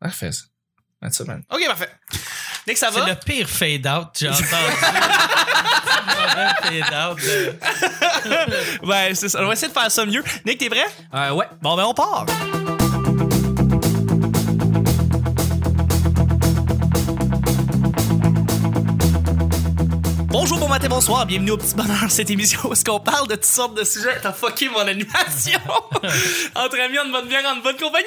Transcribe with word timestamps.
Parfait, 0.00 0.32
ça. 0.32 0.42
That's 1.00 1.18
it, 1.20 1.26
man. 1.26 1.42
OK, 1.50 1.60
parfait. 1.66 1.90
Nick, 2.66 2.76
ça 2.76 2.90
C'est 2.92 3.00
va? 3.00 3.06
le 3.08 3.14
pire 3.14 3.48
fade-out 3.48 4.12
que 4.12 4.18
j'ai 4.20 4.28
entendu. 4.28 4.46
Fade-out 6.62 7.18
de- 7.20 8.86
Ouais, 8.86 9.14
c'est 9.14 9.28
ça. 9.28 9.40
On 9.42 9.46
va 9.46 9.52
essayer 9.52 9.72
de 9.72 9.78
faire 9.78 9.90
ça 9.90 10.04
mieux. 10.04 10.22
Nick, 10.44 10.58
t'es 10.58 10.68
prêt? 10.68 10.86
Euh, 11.14 11.30
ouais. 11.32 11.46
Bon, 11.62 11.76
ben, 11.76 11.84
on 11.84 11.94
part. 11.94 12.26
Bonjour, 20.30 20.58
bon 20.58 20.68
matin, 20.68 20.88
bonsoir, 20.88 21.26
bienvenue 21.26 21.52
au 21.52 21.56
Petit 21.56 21.74
Bonheur, 21.74 22.10
cette 22.10 22.30
émission 22.30 22.60
où 22.68 22.72
est-ce 22.72 22.84
qu'on 22.84 23.00
parle 23.00 23.26
de 23.28 23.34
toutes 23.34 23.44
sortes 23.44 23.76
de 23.76 23.84
sujets. 23.84 24.18
T'as 24.22 24.32
fucké 24.32 24.68
mon 24.68 24.80
animation! 24.86 25.58
Entre 26.54 26.80
amis, 26.80 26.98
on 27.04 27.10
bonne 27.10 27.28
bière, 27.28 27.44
en 27.46 27.56
bonne 27.56 27.76
compagnie. 27.76 28.06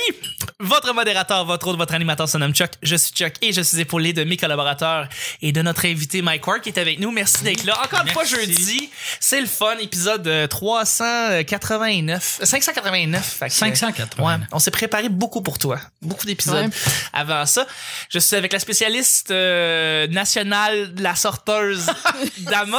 Votre 0.62 0.94
modérateur, 0.94 1.46
votre 1.46 1.68
autre, 1.68 1.78
votre 1.78 1.94
animateur 1.94 2.30
se 2.30 2.38
nomme 2.38 2.54
Chuck. 2.54 2.72
Je 2.84 2.96
suis 2.96 3.12
Chuck 3.14 3.34
et 3.42 3.52
je 3.52 3.62
suis 3.62 3.80
épaulé 3.80 4.14
de 4.14 4.24
mes 4.24 4.38
collaborateurs 4.38 5.08
et 5.42 5.52
de 5.52 5.62
notre 5.62 5.86
invité 5.86 6.22
Mike 6.22 6.46
Ward 6.46 6.62
qui 6.62 6.70
est 6.70 6.78
avec 6.80 7.00
nous. 7.00 7.12
Merci 7.12 7.44
d'être 7.44 7.64
là. 7.66 7.78
Encore 7.84 8.02
une 8.06 8.12
fois, 8.14 8.24
jeudi, 8.26 8.90
c'est 9.20 9.42
le 9.42 9.48
fun, 9.48 9.76
épisode 9.80 10.28
euh, 10.28 10.48
389, 10.48 12.40
euh, 12.42 12.46
589. 12.46 13.26
Fait 13.40 13.48
que, 13.48 13.54
580. 13.54 14.24
Ouais, 14.24 14.36
on 14.52 14.60
s'est 14.60 14.72
préparé 14.72 15.10
beaucoup 15.10 15.42
pour 15.42 15.58
toi. 15.58 15.80
Beaucoup 16.02 16.26
d'épisodes 16.26 16.52
Ouais. 16.66 16.70
avant 17.14 17.46
ça. 17.46 17.66
Je 18.10 18.20
suis 18.20 18.36
avec 18.36 18.54
la 18.54 18.60
spécialiste 18.60 19.32
euh, 19.32 20.05
nationale 20.08 20.94
de 20.94 21.02
la 21.02 21.16
sorteuse 21.16 21.88
d'Amos. 22.40 22.78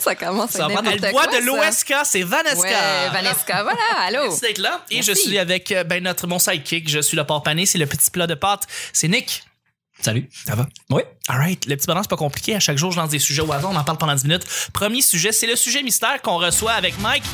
Ça 0.00 0.14
commence 0.14 0.50
Ça 0.52 0.64
à 0.64 0.68
va 0.68 0.74
être 0.74 0.82
prendre- 0.82 1.04
Elle 1.04 1.12
boit 1.12 1.26
de 1.26 1.32
ça. 1.32 1.40
l'OSK, 1.40 1.94
c'est 2.04 2.22
Vanesca. 2.22 2.58
Ouais, 2.60 3.08
Vanesca, 3.12 3.62
voilà, 3.62 3.78
allô. 4.06 4.22
Merci 4.24 4.40
d'être 4.40 4.58
là. 4.58 4.82
Et 4.90 5.02
je 5.02 5.12
suis 5.12 5.38
avec 5.38 5.70
euh, 5.72 5.84
ben, 5.84 6.02
notre, 6.02 6.26
mon 6.26 6.38
sidekick. 6.52 6.88
Je 6.88 7.00
suis 7.00 7.16
le 7.16 7.24
porc 7.24 7.42
pané. 7.42 7.66
C'est 7.66 7.78
le 7.78 7.86
petit 7.86 8.10
plat 8.10 8.26
de 8.26 8.34
pâtes. 8.34 8.66
C'est 8.92 9.08
Nick. 9.08 9.42
Salut. 10.00 10.28
Ça 10.46 10.54
va? 10.54 10.68
Oui. 10.90 11.02
Alright. 11.26 11.66
Le 11.66 11.76
petit 11.76 11.86
bonheur, 11.86 12.04
c'est 12.04 12.10
pas 12.10 12.16
compliqué. 12.16 12.54
À 12.54 12.60
chaque 12.60 12.78
jour, 12.78 12.92
je 12.92 12.98
lance 12.98 13.10
des 13.10 13.18
sujets 13.18 13.42
au 13.42 13.52
hasard. 13.52 13.70
On 13.72 13.76
en 13.76 13.82
parle 13.84 13.98
pendant 13.98 14.14
10 14.14 14.24
minutes. 14.24 14.44
Premier 14.72 15.02
sujet, 15.02 15.32
c'est 15.32 15.46
le 15.48 15.56
sujet 15.56 15.82
mystère 15.82 16.22
qu'on 16.22 16.36
reçoit 16.38 16.72
avec 16.72 16.98
Mike. 17.00 17.24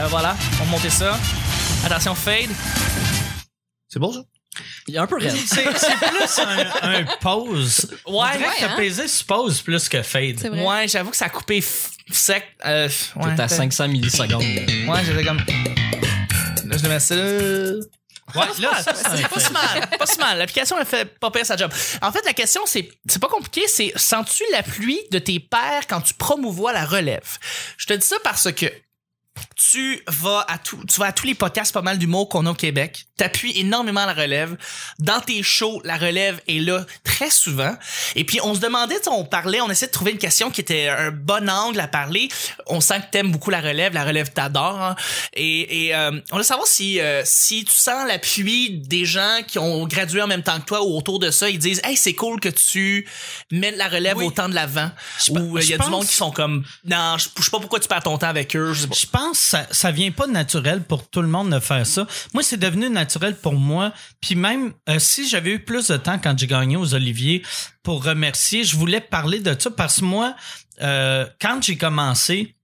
Euh, 0.00 0.06
voilà. 0.08 0.34
On 0.60 0.64
va 0.64 0.70
monter 0.70 0.88
ça. 0.90 1.18
Attention, 1.84 2.14
fade. 2.14 2.48
C'est 3.88 3.98
beau, 3.98 4.12
ça? 4.12 4.20
Il 4.86 4.94
est 4.96 4.98
un 4.98 5.06
peu 5.06 5.18
raide. 5.18 5.32
C'est 5.46 5.62
c'est 5.76 5.94
plus 5.96 6.38
un, 6.82 6.92
un 6.94 7.04
pause. 7.20 7.94
On 8.06 8.20
Ouais. 8.22 8.36
dirait 8.38 8.50
que 8.56 8.60
t'as 8.60 8.72
hein? 8.72 8.76
pesé 8.76 9.06
sur 9.06 9.26
pause 9.26 9.60
plus 9.60 9.88
que 9.88 10.02
fade. 10.02 10.42
Ouais, 10.52 10.88
j'avoue 10.88 11.10
que 11.10 11.16
ça 11.16 11.26
a 11.26 11.28
coupé 11.28 11.62
sec. 12.10 12.44
Euh, 12.64 12.88
ouais, 13.16 13.34
T'es 13.36 13.42
à 13.42 13.48
fait- 13.48 13.54
500 13.56 13.88
millisecondes. 13.88 14.32
Ouais, 14.42 15.04
j'étais 15.04 15.24
comme. 15.24 15.38
Là, 16.64 16.76
je 16.76 16.82
le 16.82 16.88
mets 16.88 17.00
ça 17.00 17.14
là. 17.14 17.74
Ouais, 18.34 18.46
là, 18.60 18.82
ça, 18.82 18.92
c'est 18.94 19.28
pas 19.28 19.40
si 19.40 19.52
mal, 19.52 19.88
pas 19.98 20.06
si 20.06 20.18
mal. 20.18 20.38
L'application 20.38 20.78
elle 20.78 20.86
fait 20.86 21.18
pas 21.18 21.30
pire 21.30 21.46
sa 21.46 21.56
job. 21.56 21.72
En 22.02 22.12
fait, 22.12 22.24
la 22.24 22.32
question 22.32 22.62
c'est 22.66 22.90
c'est 23.06 23.20
pas 23.20 23.28
compliqué, 23.28 23.66
c'est 23.68 23.92
sens-tu 23.96 24.44
l'appui 24.52 25.00
de 25.10 25.18
tes 25.18 25.40
pairs 25.40 25.86
quand 25.88 26.00
tu 26.00 26.14
promouvois 26.14 26.72
la 26.72 26.84
relève? 26.84 27.38
Je 27.76 27.86
te 27.86 27.94
dis 27.94 28.06
ça 28.06 28.16
parce 28.22 28.52
que 28.52 28.66
tu 29.56 30.02
vas 30.08 30.44
à 30.48 30.58
tout, 30.58 30.82
tu 30.88 31.00
vas 31.00 31.06
à 31.06 31.12
tous 31.12 31.26
les 31.26 31.34
podcasts 31.34 31.72
pas 31.72 31.82
mal 31.82 31.98
d'humour 31.98 32.28
qu'on 32.28 32.46
a 32.46 32.50
au 32.50 32.54
Québec. 32.54 33.07
T'appuies 33.18 33.52
énormément 33.58 34.06
la 34.06 34.14
relève. 34.14 34.56
Dans 34.98 35.20
tes 35.20 35.42
shows, 35.42 35.82
la 35.84 35.96
relève 35.98 36.40
est 36.48 36.60
là 36.60 36.86
très 37.04 37.30
souvent. 37.30 37.74
Et 38.16 38.24
puis 38.24 38.38
on 38.42 38.54
se 38.54 38.60
demandait, 38.60 38.94
on 39.10 39.24
parlait, 39.24 39.60
on 39.60 39.68
essayait 39.70 39.88
de 39.88 39.92
trouver 39.92 40.12
une 40.12 40.18
question 40.18 40.50
qui 40.50 40.60
était 40.62 40.88
un 40.88 41.10
bon 41.10 41.50
angle 41.50 41.80
à 41.80 41.88
parler. 41.88 42.28
On 42.68 42.80
sent 42.80 43.00
que 43.00 43.10
t'aimes 43.10 43.30
beaucoup 43.32 43.50
la 43.50 43.60
relève, 43.60 43.92
la 43.92 44.04
relève 44.04 44.30
t'adore. 44.32 44.80
hein. 44.80 44.96
Et, 45.34 45.86
et 45.88 45.94
euh, 45.94 46.12
on 46.32 46.36
veut 46.38 46.42
savoir 46.42 46.66
si 46.66 47.00
euh, 47.00 47.22
si 47.24 47.64
tu 47.64 47.72
sens 47.74 48.06
l'appui 48.08 48.78
des 48.78 49.04
gens 49.04 49.40
qui 49.46 49.58
ont 49.58 49.84
gradué 49.86 50.22
en 50.22 50.26
même 50.28 50.42
temps 50.44 50.60
que 50.60 50.64
toi 50.64 50.82
ou 50.84 50.96
autour 50.96 51.18
de 51.18 51.30
ça, 51.32 51.50
ils 51.50 51.58
disent, 51.58 51.80
hey 51.84 51.96
c'est 51.96 52.14
cool 52.14 52.38
que 52.40 52.48
tu 52.48 53.06
mettes 53.50 53.76
la 53.76 53.88
relève 53.88 54.16
Oui. 54.16 54.26
autant 54.26 54.48
de 54.48 54.54
l'avant. 54.54 54.90
Je 55.24 55.32
Ou 55.32 55.54
pe- 55.54 55.62
il 55.62 55.68
y 55.70 55.74
a 55.74 55.78
du 55.78 55.90
monde 55.90 56.06
qui 56.06 56.14
sont 56.14 56.30
comme, 56.30 56.64
non, 56.84 57.16
je, 57.18 57.28
je 57.36 57.42
sais 57.42 57.50
pas 57.50 57.58
pourquoi 57.58 57.80
tu 57.80 57.88
perds 57.88 58.04
ton 58.04 58.16
temps 58.16 58.28
avec 58.28 58.54
eux. 58.54 58.72
Je 58.74 58.86
pense 59.10 59.38
que 59.40 59.44
ça, 59.44 59.66
ça 59.72 59.90
vient 59.90 60.12
pas 60.12 60.26
naturel 60.28 60.82
pour 60.82 61.06
tout 61.08 61.20
le 61.22 61.28
monde 61.28 61.50
de 61.50 61.58
faire 61.58 61.84
ça. 61.84 62.06
Moi, 62.32 62.44
c'est 62.44 62.56
devenu 62.58 62.88
naturel 62.88 63.07
pour 63.40 63.54
moi. 63.54 63.92
Puis 64.20 64.34
même 64.34 64.72
euh, 64.88 64.98
si 64.98 65.28
j'avais 65.28 65.52
eu 65.52 65.58
plus 65.60 65.88
de 65.88 65.96
temps 65.96 66.18
quand 66.18 66.38
j'ai 66.38 66.46
gagné 66.46 66.76
aux 66.76 66.94
Oliviers 66.94 67.42
pour 67.82 68.04
remercier, 68.04 68.64
je 68.64 68.76
voulais 68.76 69.00
parler 69.00 69.40
de 69.40 69.54
ça 69.58 69.70
parce 69.70 70.00
que 70.00 70.04
moi, 70.04 70.34
euh, 70.80 71.26
quand 71.40 71.62
j'ai 71.62 71.76
commencé, 71.76 72.54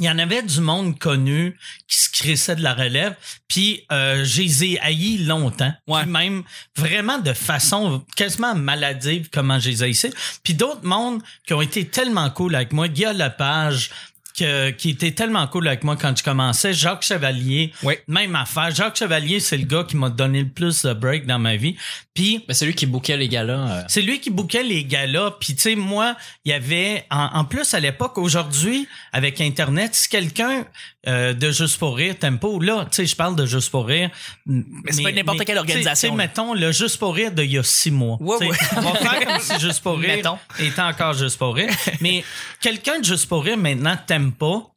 il 0.00 0.06
y 0.06 0.10
en 0.10 0.18
avait 0.18 0.42
du 0.42 0.60
monde 0.60 0.98
connu 0.98 1.56
qui 1.86 1.98
se 1.98 2.10
crissait 2.10 2.56
de 2.56 2.62
la 2.62 2.74
relève, 2.74 3.14
puis 3.48 3.86
euh, 3.92 4.24
je 4.24 4.42
les 4.42 4.64
ai 4.64 4.80
haïs 4.80 5.24
longtemps. 5.24 5.72
Ouais. 5.86 6.02
Puis 6.02 6.10
même 6.10 6.42
vraiment 6.76 7.18
de 7.18 7.32
façon 7.32 8.04
quasiment 8.16 8.54
maladive 8.54 9.28
comment 9.32 9.58
je 9.60 9.70
les 9.70 9.82
ai 9.82 9.86
haïssés. 9.86 10.12
Puis 10.42 10.54
d'autres 10.54 10.84
mondes 10.84 11.22
qui 11.46 11.54
ont 11.54 11.62
été 11.62 11.86
tellement 11.86 12.28
cool 12.30 12.54
avec 12.56 12.72
moi. 12.72 12.88
Guillaume 12.88 13.16
Lepage, 13.18 13.90
que, 14.36 14.70
qui 14.70 14.90
était 14.90 15.12
tellement 15.12 15.46
cool 15.46 15.68
avec 15.68 15.84
moi 15.84 15.96
quand 15.96 16.16
je 16.16 16.24
commençais. 16.24 16.72
Jacques 16.72 17.02
Chevalier, 17.02 17.72
Oui. 17.82 17.94
même 18.08 18.34
affaire. 18.36 18.74
Jacques 18.74 18.96
Chevalier, 18.96 19.40
c'est 19.40 19.56
le 19.56 19.64
gars 19.66 19.84
qui 19.84 19.96
m'a 19.96 20.10
donné 20.10 20.42
le 20.42 20.48
plus 20.48 20.82
de 20.82 20.92
break 20.92 21.26
dans 21.26 21.38
ma 21.38 21.56
vie. 21.56 21.76
Puis 22.14 22.44
Mais 22.48 22.54
c'est 22.54 22.66
lui 22.66 22.74
qui 22.74 22.86
bouquait 22.86 23.16
les 23.16 23.28
galas. 23.28 23.70
euh, 23.70 23.82
c'est 23.88 24.02
lui 24.02 24.20
qui 24.20 24.30
bouquait 24.30 24.62
les 24.62 24.84
galas. 24.84 25.32
Puis 25.40 25.54
tu 25.54 25.62
sais, 25.62 25.74
moi, 25.76 26.16
il 26.44 26.50
y 26.50 26.52
avait 26.52 27.04
en, 27.10 27.30
en 27.34 27.44
plus 27.44 27.74
à 27.74 27.80
l'époque, 27.80 28.18
aujourd'hui, 28.18 28.88
avec 29.12 29.40
Internet, 29.40 29.94
si 29.94 30.08
quelqu'un 30.08 30.64
euh, 31.06 31.34
de 31.34 31.50
Juste 31.50 31.78
pour 31.78 31.96
rire 31.96 32.14
ou 32.42 32.60
là, 32.60 32.86
tu 32.90 32.96
sais, 32.96 33.06
je 33.06 33.16
parle 33.16 33.36
de 33.36 33.46
Juste 33.46 33.70
pour 33.70 33.86
rire. 33.86 34.10
Mais, 34.46 34.62
c'est 34.90 35.02
pas 35.02 35.12
n'importe 35.12 35.44
quelle 35.44 35.58
organisation, 35.58 36.10
Tu 36.10 36.12
sais, 36.12 36.16
mettons 36.16 36.54
le 36.54 36.72
Juste 36.72 36.98
pour 36.98 37.14
rire 37.14 37.32
d'il 37.32 37.52
y 37.52 37.58
a 37.58 37.62
six 37.62 37.90
mois. 37.90 38.16
Ouais, 38.20 38.36
ouais. 38.36 38.56
On 38.76 38.80
va 38.80 38.94
faire 38.94 39.26
comme 39.26 39.40
si 39.40 39.58
Juste 39.60 39.82
pour 39.82 39.98
rire 39.98 40.16
Mettons. 40.16 40.38
était 40.58 40.82
encore 40.82 41.14
Juste 41.14 41.38
pour 41.38 41.54
rire. 41.54 41.70
Mais 42.00 42.24
quelqu'un 42.60 43.00
de 43.00 43.04
Juste 43.04 43.28
pour 43.28 43.44
rire 43.44 43.56
maintenant 43.56 43.96
t'aime 44.06 44.32
pas 44.32 44.73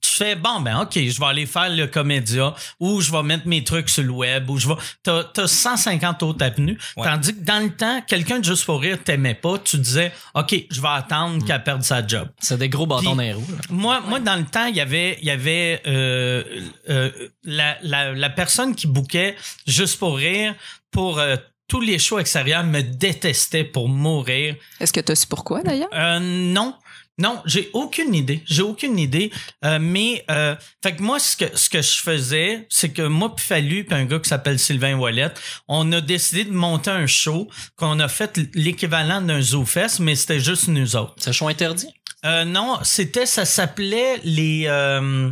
tu 0.00 0.10
fais 0.10 0.34
bon 0.36 0.60
ben 0.60 0.80
ok 0.80 0.92
je 0.94 1.18
vais 1.20 1.26
aller 1.26 1.46
faire 1.46 1.70
le 1.70 1.86
comédia 1.86 2.54
ou 2.78 3.00
je 3.00 3.10
vais 3.10 3.22
mettre 3.22 3.46
mes 3.46 3.64
trucs 3.64 3.88
sur 3.88 4.02
le 4.02 4.10
web 4.10 4.48
ou 4.50 4.58
je 4.58 4.68
vais 4.68 4.74
t'as 5.02 5.22
as 5.36 5.46
150 5.46 6.22
autres 6.22 6.44
avenues 6.44 6.78
Ouais. 6.96 7.04
tandis 7.06 7.34
que 7.34 7.44
dans 7.44 7.62
le 7.62 7.70
temps 7.70 8.00
quelqu'un 8.06 8.38
de 8.38 8.44
juste 8.44 8.64
pour 8.64 8.80
rire 8.80 8.98
t'aimait 9.04 9.34
pas 9.34 9.58
tu 9.58 9.78
disais 9.78 10.12
ok 10.34 10.54
je 10.70 10.80
vais 10.80 10.88
attendre 10.88 11.44
qu'elle 11.44 11.62
perde 11.62 11.82
sa 11.82 12.06
job 12.06 12.28
C'est 12.40 12.58
des 12.58 12.68
gros 12.68 12.86
bâtons 12.86 13.14
dans 13.14 13.22
les 13.22 13.32
roues. 13.32 13.44
là. 13.50 13.58
moi, 13.70 14.00
moi, 14.06 14.18
dans 14.20 14.36
le 14.36 14.44
temps, 14.44 14.66
il 14.66 14.76
y 14.76 14.80
avait, 14.80 15.18
il 15.20 15.26
y 15.26 15.30
avait 15.30 15.80
euh, 15.86 16.42
euh, 16.88 17.10
la, 17.44 17.76
la, 17.82 18.12
la 18.12 18.30
personne 18.30 18.74
qui 18.74 18.86
bouquait 18.86 19.36
juste 19.66 19.98
pour 19.98 20.16
rire 20.16 20.54
pour 20.90 21.18
euh, 21.18 21.36
tous 21.68 21.80
les 21.80 21.98
shows 22.00 22.18
extérieurs 22.18 22.64
me 22.64 22.82
détestait 22.82 23.62
pour 23.64 23.88
mourir. 23.88 24.56
Est-ce 24.80 24.92
que 24.92 25.00
tu 25.00 25.14
su 25.14 25.26
pourquoi 25.28 25.62
d'ailleurs? 25.62 25.88
Euh, 25.94 26.18
non. 26.20 26.74
Non, 27.20 27.40
j'ai 27.44 27.70
aucune 27.74 28.14
idée. 28.14 28.42
J'ai 28.46 28.62
aucune 28.62 28.98
idée. 28.98 29.30
Euh, 29.64 29.78
mais 29.80 30.24
euh, 30.30 30.56
fait 30.82 30.96
que 30.96 31.02
moi, 31.02 31.20
ce 31.20 31.36
que 31.36 31.56
ce 31.56 31.68
que 31.68 31.82
je 31.82 31.98
faisais, 31.98 32.66
c'est 32.68 32.88
que 32.90 33.02
moi 33.02 33.36
puis 33.36 33.44
Fallu 33.44 33.84
puis 33.84 33.94
un 33.94 34.06
gars 34.06 34.18
qui 34.18 34.28
s'appelle 34.28 34.58
Sylvain 34.58 34.96
Wallet, 34.96 35.30
on 35.68 35.92
a 35.92 36.00
décidé 36.00 36.44
de 36.44 36.52
monter 36.52 36.90
un 36.90 37.06
show 37.06 37.48
qu'on 37.76 38.00
a 38.00 38.08
fait 38.08 38.40
l'équivalent 38.54 39.20
d'un 39.20 39.40
ZooFest, 39.40 40.00
mais 40.00 40.16
c'était 40.16 40.40
juste 40.40 40.68
nous 40.68 40.96
autres. 40.96 41.14
C'est 41.18 41.30
un 41.30 41.32
show 41.32 41.48
interdit? 41.48 41.92
Euh, 42.24 42.44
non, 42.44 42.78
c'était, 42.82 43.26
ça 43.26 43.44
s'appelait 43.44 44.20
les 44.24 44.64
euh, 44.66 45.30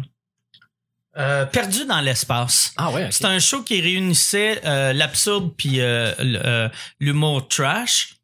euh, 1.19 1.47
Perdus 1.47 1.85
dans 1.87 2.01
l'espace. 2.01 2.73
Ah 2.77 2.91
ouais, 2.91 3.07
ok. 3.07 3.13
C'est 3.13 3.25
un 3.25 3.39
show 3.39 3.63
qui 3.63 3.81
réunissait 3.81 4.61
euh, 4.65 4.93
l'absurde 4.93 5.53
puis 5.57 5.81
euh, 5.81 6.69
l'humour 7.01 7.49
trash. 7.49 8.18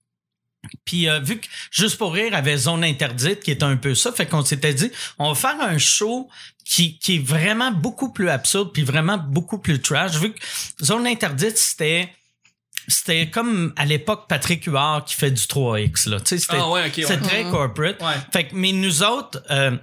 Puis 0.84 1.08
euh, 1.08 1.20
vu 1.20 1.38
que 1.38 1.46
Juste 1.70 1.98
pour 1.98 2.14
rire 2.14 2.34
avait 2.34 2.56
zone 2.56 2.84
interdite 2.84 3.40
qui 3.40 3.50
était 3.50 3.64
un 3.64 3.76
peu 3.76 3.94
ça, 3.94 4.12
fait 4.12 4.26
qu'on 4.26 4.44
s'était 4.44 4.74
dit 4.74 4.90
on 5.18 5.32
va 5.32 5.34
faire 5.34 5.60
un 5.60 5.78
show 5.78 6.28
qui, 6.64 6.98
qui 6.98 7.16
est 7.16 7.24
vraiment 7.24 7.72
beaucoup 7.72 8.12
plus 8.12 8.28
absurde 8.28 8.72
puis 8.72 8.82
vraiment 8.82 9.18
beaucoup 9.18 9.58
plus 9.58 9.80
trash. 9.80 10.12
Vu 10.18 10.32
que 10.32 10.38
zone 10.82 11.06
interdite 11.06 11.56
c'était 11.56 12.08
c'était 12.88 13.28
comme 13.30 13.72
à 13.76 13.84
l'époque 13.84 14.26
Patrick 14.28 14.64
Huard 14.64 15.04
qui 15.04 15.14
fait 15.14 15.30
du 15.30 15.42
3X 15.42 16.08
là, 16.08 16.20
tu 16.20 16.26
sais 16.28 16.38
c'était 16.38 16.56
Ah 16.60 16.70
ouais, 16.70 16.82
ouais. 16.96 17.16
très 17.18 17.44
Mhm. 17.44 17.50
corporate. 17.50 18.00
Ouais. 18.02 18.14
Fait 18.32 18.44
que, 18.44 18.54
mais 18.54 18.72
nous 18.72 19.02
autres, 19.02 19.42
euh, 19.50 19.76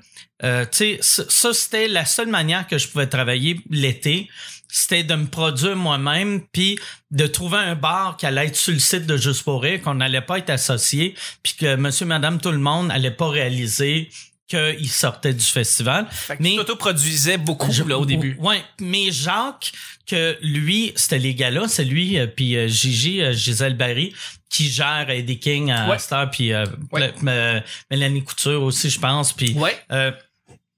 euh, 0.43 0.65
tu 0.71 0.97
sais, 0.99 1.25
ça, 1.29 1.53
c'était 1.53 1.87
la 1.87 2.05
seule 2.05 2.27
manière 2.29 2.65
que 2.67 2.77
je 2.77 2.87
pouvais 2.87 3.07
travailler 3.07 3.59
l'été. 3.69 4.29
C'était 4.73 5.03
de 5.03 5.15
me 5.15 5.25
produire 5.27 5.75
moi-même, 5.75 6.41
puis 6.53 6.79
de 7.11 7.27
trouver 7.27 7.57
un 7.57 7.75
bar 7.75 8.15
qui 8.17 8.25
allait 8.25 8.47
être 8.47 8.55
sur 8.55 8.71
le 8.73 8.79
site 8.79 9.05
de 9.05 9.17
Juste 9.17 9.43
pour 9.43 9.61
rire, 9.61 9.81
qu'on 9.81 9.95
n'allait 9.95 10.21
pas 10.21 10.37
être 10.37 10.49
associé, 10.49 11.13
puis 11.43 11.55
que 11.59 11.75
monsieur, 11.75 12.05
madame, 12.05 12.39
tout 12.39 12.51
le 12.51 12.57
monde 12.57 12.89
allait 12.89 13.11
pas 13.11 13.27
réaliser 13.29 14.09
qu'il 14.51 14.89
sortait 14.89 15.33
du 15.33 15.45
festival. 15.45 16.07
Fait 16.11 16.37
que 16.37 16.43
Mais- 16.43 16.51
tu 16.51 16.55
t'auto-produisais 16.57 17.37
beaucoup 17.37 17.71
Je- 17.71 17.83
là, 17.83 17.97
au 17.97 18.05
début. 18.05 18.35
Ouais, 18.39 18.61
mais 18.79 19.11
Jacques, 19.11 19.71
que 20.07 20.37
lui, 20.41 20.91
c'était 20.95 21.19
les 21.19 21.33
gars-là, 21.35 21.67
c'est 21.67 21.85
lui, 21.85 22.17
euh, 22.19 22.27
puis 22.27 22.55
euh, 22.57 22.67
Gigi, 22.67 23.21
euh, 23.21 23.33
Gisèle 23.33 23.75
Barry, 23.77 24.13
qui 24.49 24.69
gère 24.69 25.09
Eddie 25.09 25.39
King 25.39 25.71
à 25.71 25.89
Ouais. 25.89 25.97
Star, 25.99 26.29
puis 26.29 26.51
euh, 26.53 26.65
Ouais. 26.91 27.13
euh, 27.27 27.61
Mélanie 27.89 28.23
Couture 28.23 28.61
aussi, 28.63 28.89
je 28.89 28.99
pense, 28.99 29.31
puis 29.33 29.53
Ouais. 29.53 29.77
euh, 29.91 30.11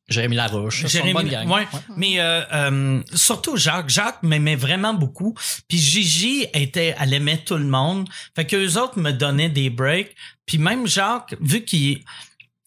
Jérémy 0.09 0.35
Larouche. 0.35 0.85
Jérémy, 0.85 1.13
bonne 1.13 1.29
gang. 1.29 1.49
ouais. 1.49 1.65
Mais 1.97 2.19
euh, 2.19 2.41
euh, 2.53 3.01
surtout 3.15 3.55
Jacques. 3.57 3.89
Jacques 3.89 4.21
m'aimait 4.21 4.57
vraiment 4.57 4.93
beaucoup. 4.93 5.33
Puis 5.67 5.77
Gigi 5.79 6.45
était, 6.53 6.93
elle 6.99 7.13
aimait 7.13 7.37
tout 7.37 7.55
le 7.55 7.63
monde. 7.65 8.07
Fait 8.35 8.45
que 8.45 8.55
eux 8.57 8.77
autres 8.79 8.99
me 8.99 9.11
donnaient 9.11 9.49
des 9.49 9.69
breaks. 9.69 10.13
Puis 10.45 10.57
même 10.57 10.85
Jacques, 10.87 11.35
vu 11.39 11.63
qu'il 11.63 12.03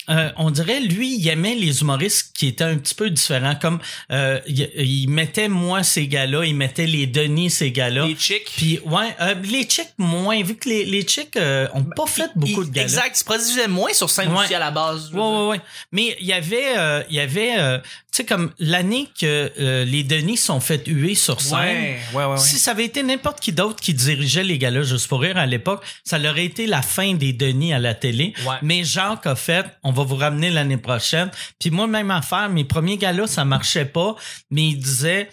euh, 0.08 0.30
on 0.36 0.50
dirait, 0.50 0.80
lui, 0.80 1.16
il 1.18 1.28
aimait 1.28 1.54
les 1.54 1.80
humoristes 1.80 2.32
qui 2.36 2.48
étaient 2.48 2.64
un 2.64 2.76
petit 2.78 2.94
peu 2.94 3.10
différents. 3.10 3.54
Comme 3.56 3.78
euh, 4.12 4.40
il, 4.46 4.70
il 4.76 5.08
mettait 5.08 5.48
moi 5.48 5.82
ces 5.82 6.06
gars-là, 6.06 6.44
il 6.44 6.54
mettait 6.54 6.86
les 6.86 7.06
Denis 7.06 7.50
ces 7.50 7.70
gars-là. 7.72 8.06
Les 8.06 8.16
chicks. 8.16 8.50
Puis 8.56 8.78
ouais, 8.84 9.14
euh, 9.20 9.34
les 9.44 9.64
chicks 9.68 9.92
moins, 9.98 10.42
vu 10.42 10.56
que 10.56 10.68
les, 10.68 10.84
les 10.84 11.02
chicks 11.06 11.36
euh, 11.36 11.66
ont 11.74 11.84
pas 11.84 12.06
fait 12.06 12.30
beaucoup 12.36 12.62
Il- 12.62 12.68
de 12.70 12.74
galas. 12.74 12.86
Exact, 12.88 13.12
ils 13.14 13.18
se 13.18 13.24
produisaient 13.24 13.68
moins 13.68 13.92
sur 13.92 14.10
scène 14.10 14.32
Ouais. 14.32 14.44
aussi 14.44 14.54
à 14.54 14.58
la 14.58 14.70
base. 14.70 15.12
Ouais, 15.12 15.20
ouais, 15.20 15.46
ouais. 15.48 15.60
Mais 15.92 16.16
il 16.20 16.26
y 16.26 16.32
avait, 16.32 16.76
euh, 16.76 17.02
il 17.08 17.16
y 17.16 17.20
avait, 17.20 17.54
euh, 17.58 17.78
sais, 18.16 18.24
comme 18.24 18.52
l'année 18.58 19.08
que 19.18 19.52
euh, 19.58 19.84
les 19.84 20.02
Denis 20.02 20.36
sont 20.36 20.60
fait 20.60 20.86
huer 20.86 21.14
sur 21.14 21.40
scène. 21.40 21.58
Ouais, 21.58 21.98
ouais, 22.12 22.24
ouais, 22.24 22.32
ouais. 22.32 22.38
Si 22.38 22.58
ça 22.58 22.72
avait 22.72 22.84
été 22.84 23.02
n'importe 23.02 23.40
qui 23.40 23.52
d'autre 23.52 23.80
qui 23.80 23.94
dirigeait 23.94 24.42
les 24.42 24.58
galas 24.58 24.82
juste 24.82 25.08
pour 25.08 25.20
rire 25.20 25.36
à 25.36 25.46
l'époque, 25.46 25.84
ça 26.04 26.18
aurait 26.18 26.44
été 26.44 26.66
la 26.66 26.82
fin 26.82 27.14
des 27.14 27.32
Denis 27.32 27.72
à 27.72 27.78
la 27.78 27.94
télé. 27.94 28.32
Ouais. 28.46 28.56
Mais 28.62 28.84
Jacques 28.84 29.26
a 29.26 29.36
fait, 29.36 29.66
on 29.82 29.92
va 29.92 30.04
vous 30.04 30.16
ramener 30.16 30.50
l'année 30.50 30.76
prochaine. 30.76 31.30
Puis 31.58 31.70
moi, 31.70 31.86
même 31.86 32.10
affaire, 32.10 32.48
mes 32.48 32.64
premiers 32.64 32.96
galas, 32.96 33.26
ça 33.26 33.44
marchait 33.44 33.84
pas, 33.84 34.16
mais 34.50 34.68
il 34.68 34.78
disait, 34.78 35.28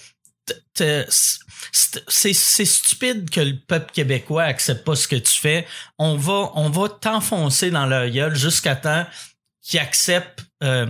c'est 2.08 2.34
stupide 2.34 3.30
que 3.30 3.42
le 3.42 3.58
peuple 3.58 3.92
québécois 3.94 4.44
accepte 4.44 4.84
pas 4.84 4.96
ce 4.96 5.08
que 5.08 5.16
tu 5.16 5.34
fais. 5.34 5.66
On 5.98 6.16
va, 6.16 6.52
on 6.56 6.70
va 6.70 6.90
t'enfoncer 6.90 7.72
dans 7.72 7.86
leur 7.86 8.10
gueule 8.10 8.36
jusqu'à 8.36 8.76
temps 8.76 9.06
qu'ils 9.62 9.80
acceptent 9.80 10.46
euh, 10.64 10.88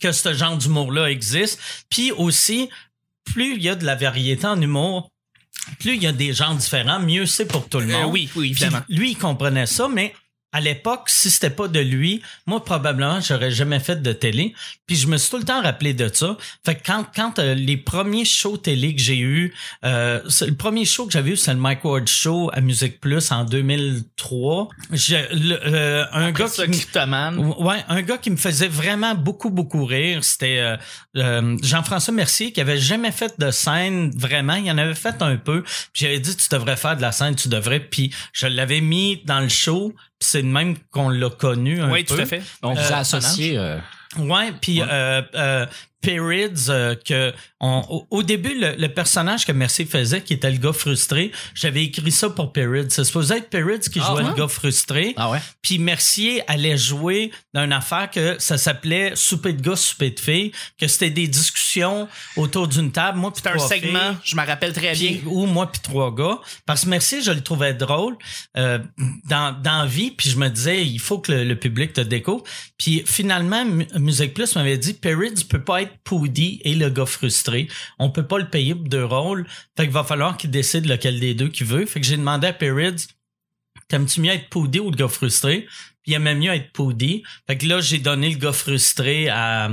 que 0.00 0.12
ce 0.12 0.34
genre 0.34 0.56
d'humour-là 0.56 1.10
existe. 1.10 1.60
Puis 1.90 2.12
aussi, 2.12 2.68
plus 3.24 3.54
il 3.56 3.62
y 3.62 3.68
a 3.68 3.74
de 3.74 3.84
la 3.84 3.94
variété 3.94 4.46
en 4.46 4.60
humour, 4.60 5.10
plus 5.80 5.94
il 5.96 6.02
y 6.02 6.06
a 6.06 6.12
des 6.12 6.32
genres 6.32 6.54
différents, 6.54 7.00
mieux 7.00 7.26
c'est 7.26 7.46
pour 7.46 7.68
tout 7.68 7.78
le 7.80 7.92
Euh, 7.92 8.02
monde. 8.02 8.12
oui, 8.12 8.28
oui, 8.36 8.52
Puis 8.52 8.64
évidemment. 8.64 8.84
lui, 8.88 9.12
il 9.12 9.16
comprenait 9.18 9.66
ça, 9.66 9.88
mais 9.88 10.14
à 10.56 10.60
l'époque, 10.60 11.02
si 11.08 11.30
c'était 11.30 11.50
pas 11.50 11.68
de 11.68 11.80
lui, 11.80 12.22
moi, 12.46 12.64
probablement, 12.64 13.20
j'aurais 13.20 13.50
jamais 13.50 13.78
fait 13.78 14.00
de 14.00 14.12
télé. 14.12 14.54
Puis 14.86 14.96
je 14.96 15.06
me 15.06 15.18
suis 15.18 15.30
tout 15.30 15.36
le 15.36 15.44
temps 15.44 15.60
rappelé 15.60 15.92
de 15.92 16.08
ça. 16.12 16.36
Fait 16.64 16.76
que 16.76 16.80
quand, 16.86 17.04
quand 17.14 17.38
euh, 17.38 17.54
les 17.54 17.76
premiers 17.76 18.24
shows 18.24 18.56
télé 18.56 18.94
que 18.94 19.02
j'ai 19.02 19.18
eu, 19.18 19.52
euh, 19.84 20.20
le 20.40 20.54
premier 20.54 20.84
show 20.86 21.04
que 21.06 21.12
j'avais 21.12 21.32
eu, 21.32 21.36
c'est 21.36 21.52
le 21.52 21.58
Mike 21.60 21.84
Ward 21.84 22.08
Show 22.08 22.50
à 22.54 22.60
Musique 22.62 23.00
Plus 23.00 23.30
en 23.32 23.44
2003. 23.44 24.68
J'ai- 24.92 25.26
le- 25.32 25.58
euh, 25.66 26.04
un 26.12 26.28
Après 26.28 26.44
gars 26.44 26.48
ça, 26.48 26.66
qui. 26.66 26.80
Ouais, 27.58 27.84
un 27.88 28.02
gars 28.02 28.18
qui 28.18 28.30
me 28.30 28.36
faisait 28.36 28.68
vraiment 28.68 29.14
beaucoup, 29.14 29.50
beaucoup 29.50 29.84
rire, 29.84 30.24
c'était 30.24 30.58
euh, 30.58 30.76
euh, 31.16 31.56
Jean-François 31.62 32.14
Mercier, 32.14 32.52
qui 32.52 32.60
avait 32.60 32.78
jamais 32.78 33.12
fait 33.12 33.38
de 33.38 33.50
scène 33.50 34.10
vraiment. 34.16 34.54
Il 34.54 34.70
en 34.70 34.78
avait 34.78 34.94
fait 34.94 35.20
un 35.20 35.36
peu. 35.36 35.62
Puis 35.62 36.04
j'avais 36.04 36.20
dit, 36.20 36.34
tu 36.36 36.46
devrais 36.50 36.76
faire 36.76 36.96
de 36.96 37.02
la 37.02 37.12
scène, 37.12 37.34
tu 37.36 37.48
devrais. 37.48 37.80
Puis 37.80 38.12
je 38.32 38.46
l'avais 38.46 38.80
mis 38.80 39.22
dans 39.26 39.40
le 39.40 39.48
show. 39.48 39.92
C'est 40.20 40.42
de 40.42 40.48
même 40.48 40.76
qu'on 40.90 41.08
l'a 41.10 41.28
connu 41.30 41.80
un 41.80 41.90
Oui, 41.90 42.04
peu. 42.04 42.14
tout 42.16 42.20
à 42.22 42.26
fait. 42.26 42.42
On 42.62 42.72
vous 42.74 42.80
Euh, 42.80 42.92
a 42.94 42.98
associé. 42.98 43.58
euh, 43.58 43.78
Ouais, 44.18 44.52
puis 44.60 44.80
Ouais. 44.80 44.88
euh, 44.90 45.22
euh, 45.34 45.66
Periods, 46.00 46.68
euh, 46.70 46.94
que 46.94 47.32
on, 47.60 47.82
au, 47.88 48.06
au 48.10 48.22
début 48.22 48.54
le, 48.58 48.74
le 48.76 48.88
personnage 48.88 49.44
que 49.46 49.52
Mercier 49.52 49.84
faisait, 49.86 50.20
qui 50.20 50.34
était 50.34 50.50
le 50.50 50.58
gars 50.58 50.72
frustré, 50.72 51.32
j'avais 51.54 51.84
écrit 51.84 52.12
ça 52.12 52.30
pour 52.30 52.52
Periods. 52.52 52.86
C'est 52.90 53.04
supposé 53.04 53.36
être 53.36 53.48
Periods 53.50 53.78
qui 53.78 54.00
Ah, 54.02 54.06
jouait 54.10 54.24
le 54.24 54.34
gars 54.34 54.48
frustré. 54.48 55.14
Ah 55.16 55.30
ouais? 55.30 55.38
Puis 55.62 55.78
Mercier 55.78 56.42
allait 56.48 56.76
jouer 56.76 57.32
dans 57.54 57.64
une 57.64 57.72
affaire 57.72 58.10
que 58.10 58.36
ça 58.38 58.58
s'appelait 58.58 59.12
souper 59.16 59.52
de 59.54 59.62
gars, 59.62 59.76
souper 59.76 60.10
de 60.10 60.20
filles, 60.20 60.52
que 60.78 60.86
c'était 60.86 61.10
des 61.10 61.26
discussions 61.28 62.08
autour 62.36 62.68
d'une 62.68 62.92
table, 62.92 63.18
moi 63.18 63.32
puis 63.32 63.42
un 63.48 63.58
segment, 63.58 64.16
je 64.22 64.36
me 64.36 64.44
rappelle 64.46 64.72
très 64.72 64.92
bien. 64.94 65.18
ou 65.26 65.46
moi 65.46 65.70
puis 65.70 65.80
trois 65.80 66.14
gars. 66.14 66.38
Parce 66.66 66.84
que 66.84 66.88
Mercier, 66.90 67.22
je 67.22 67.30
le 67.32 67.40
trouvais 67.40 67.74
drôle 67.74 68.16
euh, 68.56 68.78
dans 69.28 69.52
dans 69.60 69.80
la 69.82 69.86
vie, 69.86 70.10
puis 70.10 70.30
je 70.30 70.36
me 70.36 70.48
disais 70.48 70.84
il 70.84 71.00
faut 71.00 71.18
que 71.18 71.32
le, 71.32 71.44
le 71.44 71.56
public 71.58 71.92
te 71.94 72.00
découvre. 72.02 72.44
Puis 72.78 73.02
finalement, 73.06 73.64
Mu- 73.64 73.86
Musique 73.98 74.34
Plus 74.34 74.54
m'avait 74.56 74.78
dit 74.78 74.92
Perrids 74.94 75.44
peut 75.48 75.62
pas 75.62 75.82
être 75.82 75.92
Poudy 76.04 76.60
et 76.64 76.74
le 76.74 76.90
gars 76.90 77.06
frustré. 77.06 77.68
On 77.98 78.10
peut 78.10 78.26
pas 78.26 78.38
le 78.38 78.48
payer 78.48 78.74
pour 78.74 78.88
deux 78.88 79.04
rôles. 79.04 79.46
Fait 79.76 79.84
qu'il 79.84 79.92
va 79.92 80.04
falloir 80.04 80.36
qu'il 80.36 80.50
décide 80.50 80.86
lequel 80.86 81.20
des 81.20 81.34
deux 81.34 81.48
qu'il 81.48 81.66
veut. 81.66 81.86
Fait 81.86 82.00
que 82.00 82.06
j'ai 82.06 82.16
demandé 82.16 82.46
à 82.48 82.52
Perrids 82.52 83.06
T'aimes-tu 83.88 84.20
mieux 84.20 84.32
être 84.32 84.48
Poudy 84.48 84.80
ou 84.80 84.90
le 84.90 84.96
gars 84.96 85.08
frustré? 85.08 85.66
Puis 86.02 86.12
il 86.12 86.14
aimait 86.14 86.34
mieux 86.34 86.52
être 86.52 86.72
Poudy. 86.72 87.22
Fait 87.46 87.56
que 87.56 87.66
là, 87.66 87.80
j'ai 87.80 87.98
donné 87.98 88.30
le 88.30 88.36
gars 88.36 88.52
frustré 88.52 89.28
à, 89.28 89.64
à, 89.64 89.70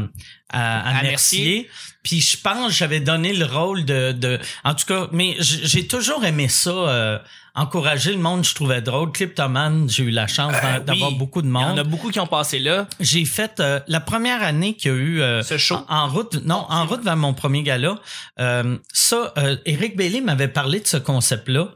à 0.49 0.99
À 0.99 1.03
Mercier. 1.03 1.09
Mercier. 1.11 1.69
Puis 2.03 2.21
je 2.21 2.37
pense 2.37 2.67
que 2.67 2.73
j'avais 2.73 2.99
donné 2.99 3.33
le 3.33 3.45
rôle 3.45 3.85
de... 3.85 4.11
de 4.11 4.39
en 4.63 4.75
tout 4.75 4.85
cas, 4.85 5.07
mais 5.11 5.35
j'ai 5.39 5.87
toujours 5.87 6.23
aimé 6.25 6.47
ça, 6.47 6.69
euh, 6.69 7.19
encourager 7.55 8.11
le 8.13 8.17
monde, 8.19 8.43
je 8.43 8.55
trouvais 8.55 8.81
drôle. 8.81 9.11
Cliptoman, 9.11 9.87
j'ai 9.89 10.03
eu 10.03 10.09
la 10.09 10.27
chance 10.27 10.53
Euh, 10.63 10.79
d'avoir 10.79 11.11
oui. 11.11 11.17
beaucoup 11.17 11.41
de 11.41 11.47
Il 11.47 11.53
y 11.53 11.57
en 11.57 11.69
monde. 11.69 11.79
a 11.79 11.83
beaucoup 11.83 12.09
qui 12.09 12.19
ont 12.19 12.27
passé 12.27 12.59
là. 12.59 12.87
J'ai 12.99 13.25
fait 13.25 13.59
euh, 13.59 13.79
la 13.87 13.99
première 13.99 14.41
année 14.41 14.75
qu'il 14.75 14.91
y 14.91 14.93
a 14.93 14.97
eu 14.97 15.21
euh, 15.21 15.43
Ce 15.43 15.57
show. 15.57 15.75
en, 15.87 15.95
en 15.95 16.07
route, 16.07 16.43
non, 16.45 16.65
en 16.69 16.85
route 16.85 17.03
vers 17.03 17.15
mon 17.17 17.33
premier 17.33 17.61
gala. 17.63 17.99
Euh, 18.39 18.77
ça, 18.91 19.33
euh, 19.37 19.57
Eric 19.65 19.95
Bailey 19.95 20.21
m'avait 20.21 20.47
parlé 20.47 20.79
de 20.79 20.87
ce 20.87 20.97
concept-là. 20.97 21.69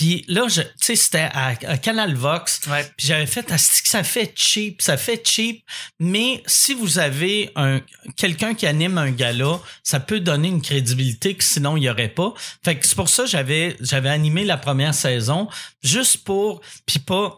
Puis 0.00 0.24
là, 0.28 0.48
je- 0.48 0.62
tu 0.62 0.68
sais, 0.80 0.96
c'était 0.96 1.28
à, 1.34 1.48
à 1.48 1.76
Canal 1.76 2.14
Vox. 2.14 2.62
Ouais. 2.70 2.90
Puis 2.96 3.06
j'avais 3.08 3.26
fait, 3.26 3.52
Asti 3.52 3.82
que 3.82 3.88
ça 3.90 4.02
fait 4.02 4.32
cheap, 4.34 4.80
ça 4.80 4.96
fait 4.96 5.20
cheap. 5.28 5.62
Mais 5.98 6.42
si 6.46 6.72
vous 6.72 6.98
avez 6.98 7.50
un 7.54 7.82
quelqu'un 8.16 8.54
qui 8.54 8.66
anime 8.66 8.96
un 8.96 9.10
gala, 9.10 9.60
ça 9.82 10.00
peut 10.00 10.20
donner 10.20 10.48
une 10.48 10.62
crédibilité 10.62 11.34
que 11.34 11.44
sinon 11.44 11.76
il 11.76 11.82
y 11.82 11.90
aurait 11.90 12.08
pas. 12.08 12.32
Fait 12.64 12.76
que 12.76 12.86
c'est 12.86 12.94
pour 12.96 13.10
ça 13.10 13.24
que 13.24 13.28
j'avais 13.28 13.76
j'avais 13.82 14.08
animé 14.08 14.44
la 14.46 14.56
première 14.56 14.94
saison 14.94 15.48
juste 15.82 16.24
pour 16.24 16.62
puis 16.86 16.98
pas 16.98 17.36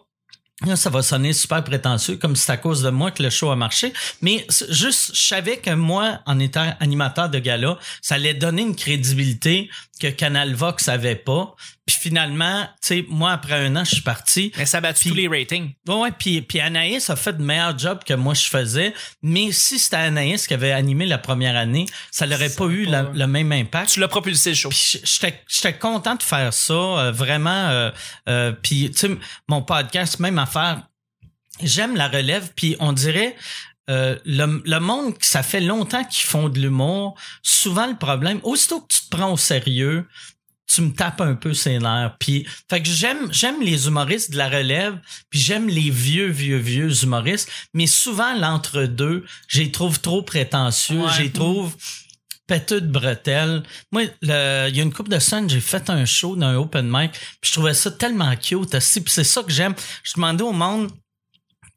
Là, 0.64 0.76
ça 0.76 0.90
va 0.90 1.02
sonner 1.02 1.32
super 1.32 1.64
prétentieux, 1.64 2.18
comme 2.18 2.36
si 2.36 2.44
c'est 2.44 2.52
à 2.52 2.56
cause 2.56 2.82
de 2.82 2.90
moi 2.90 3.10
que 3.10 3.20
le 3.20 3.30
show 3.30 3.50
a 3.50 3.56
marché. 3.56 3.92
Mais 4.20 4.46
juste, 4.68 5.10
je 5.12 5.20
savais 5.26 5.56
que 5.56 5.70
moi, 5.70 6.20
en 6.24 6.38
étant 6.38 6.76
animateur 6.78 7.28
de 7.28 7.40
gala, 7.40 7.78
ça 8.00 8.14
allait 8.14 8.34
donner 8.34 8.62
une 8.62 8.76
crédibilité 8.76 9.68
que 10.00 10.06
Canal 10.06 10.54
Vox 10.54 10.86
avait 10.86 11.16
pas. 11.16 11.56
Puis 11.84 11.96
finalement, 11.98 12.62
tu 12.80 12.88
sais, 12.88 13.04
moi, 13.08 13.32
après 13.32 13.54
un 13.66 13.74
an, 13.74 13.82
je 13.84 13.94
suis 13.96 14.02
parti. 14.02 14.52
Mais 14.56 14.66
ça 14.66 14.78
a 14.78 14.80
battu 14.80 15.00
Puis- 15.00 15.10
tous 15.10 15.16
les 15.16 15.26
ratings. 15.26 15.72
Ouais, 15.88 15.94
ouais, 15.96 16.10
puis, 16.12 16.40
puis 16.40 16.60
Anaïs 16.60 17.10
a 17.10 17.16
fait 17.16 17.32
de 17.32 17.42
meilleur 17.42 17.76
job 17.76 18.00
que 18.06 18.14
moi 18.14 18.34
je 18.34 18.44
faisais. 18.46 18.94
Mais 19.20 19.50
si 19.50 19.80
c'était 19.80 19.96
Anaïs 19.96 20.46
qui 20.46 20.54
avait 20.54 20.70
animé 20.70 21.06
la 21.06 21.18
première 21.18 21.56
année, 21.56 21.86
ça 22.12 22.26
n'aurait 22.28 22.50
pas 22.54 22.66
eu 22.66 22.84
la- 22.84 23.10
le 23.12 23.26
même 23.26 23.50
impact. 23.50 23.90
Tu 23.90 24.00
l'as 24.00 24.06
propulsé 24.08 24.50
le 24.50 24.56
show. 24.56 24.70
J'étais 24.70 25.76
content 25.76 26.14
de 26.14 26.22
faire 26.22 26.54
ça, 26.54 26.72
euh, 26.74 27.10
vraiment. 27.12 27.50
euh, 27.70 27.90
euh, 28.28 28.52
puis 28.52 28.90
tu 28.92 28.98
sais, 28.98 29.10
mon 29.48 29.62
podcast, 29.62 30.20
même 30.20 30.38
affaire, 30.38 30.82
j'aime 31.62 31.96
la 31.96 32.08
relève. 32.08 32.52
Puis 32.54 32.76
on 32.78 32.92
dirait 32.92 33.34
euh, 33.90 34.16
le, 34.24 34.62
le 34.64 34.78
monde, 34.78 35.14
ça 35.20 35.42
fait 35.42 35.60
longtemps 35.60 36.04
qu'ils 36.04 36.24
font 36.24 36.48
de 36.48 36.60
l'humour. 36.60 37.16
Souvent 37.42 37.86
le 37.88 37.96
problème, 37.96 38.38
aussitôt 38.44 38.80
que 38.80 38.94
tu 38.94 39.00
te 39.00 39.08
prends 39.16 39.32
au 39.32 39.36
sérieux, 39.36 40.06
tu 40.72 40.82
me 40.82 40.92
tapes 40.92 41.20
un 41.20 41.34
peu 41.34 41.52
ses 41.54 41.78
nerfs. 41.78 42.16
Puis, 42.18 42.46
fait 42.70 42.80
que 42.82 42.88
j'aime, 42.88 43.32
j'aime 43.32 43.60
les 43.62 43.86
humoristes 43.86 44.30
de 44.32 44.38
la 44.38 44.48
relève, 44.48 44.98
puis 45.30 45.38
j'aime 45.40 45.68
les 45.68 45.90
vieux, 45.90 46.28
vieux, 46.28 46.56
vieux 46.58 47.02
humoristes. 47.02 47.50
Mais 47.74 47.86
souvent, 47.86 48.34
l'entre-deux, 48.34 49.24
j'y 49.48 49.70
trouve 49.70 50.00
trop 50.00 50.22
prétentieux, 50.22 51.00
Ouais. 51.02 51.10
j'y 51.16 51.30
trouve 51.30 51.76
péteux 52.46 52.80
de 52.80 52.90
bretelles. 52.90 53.62
Moi, 53.92 54.02
le- 54.20 54.68
il 54.68 54.76
y 54.76 54.80
a 54.80 54.82
une 54.82 54.92
couple 54.92 55.10
de 55.10 55.18
semaines, 55.18 55.48
j'ai 55.48 55.60
fait 55.60 55.88
un 55.90 56.04
show 56.04 56.36
dans 56.36 56.46
un 56.46 56.56
open 56.56 56.86
mic, 56.90 57.12
puis 57.12 57.48
je 57.48 57.52
trouvais 57.52 57.74
ça 57.74 57.90
tellement 57.90 58.34
cute. 58.36 58.74
aussi. 58.74 59.00
Puis 59.00 59.12
c'est 59.12 59.24
ça 59.24 59.42
que 59.42 59.52
j'aime. 59.52 59.74
Je 60.02 60.12
demandais 60.14 60.42
au 60.42 60.52
monde, 60.52 60.90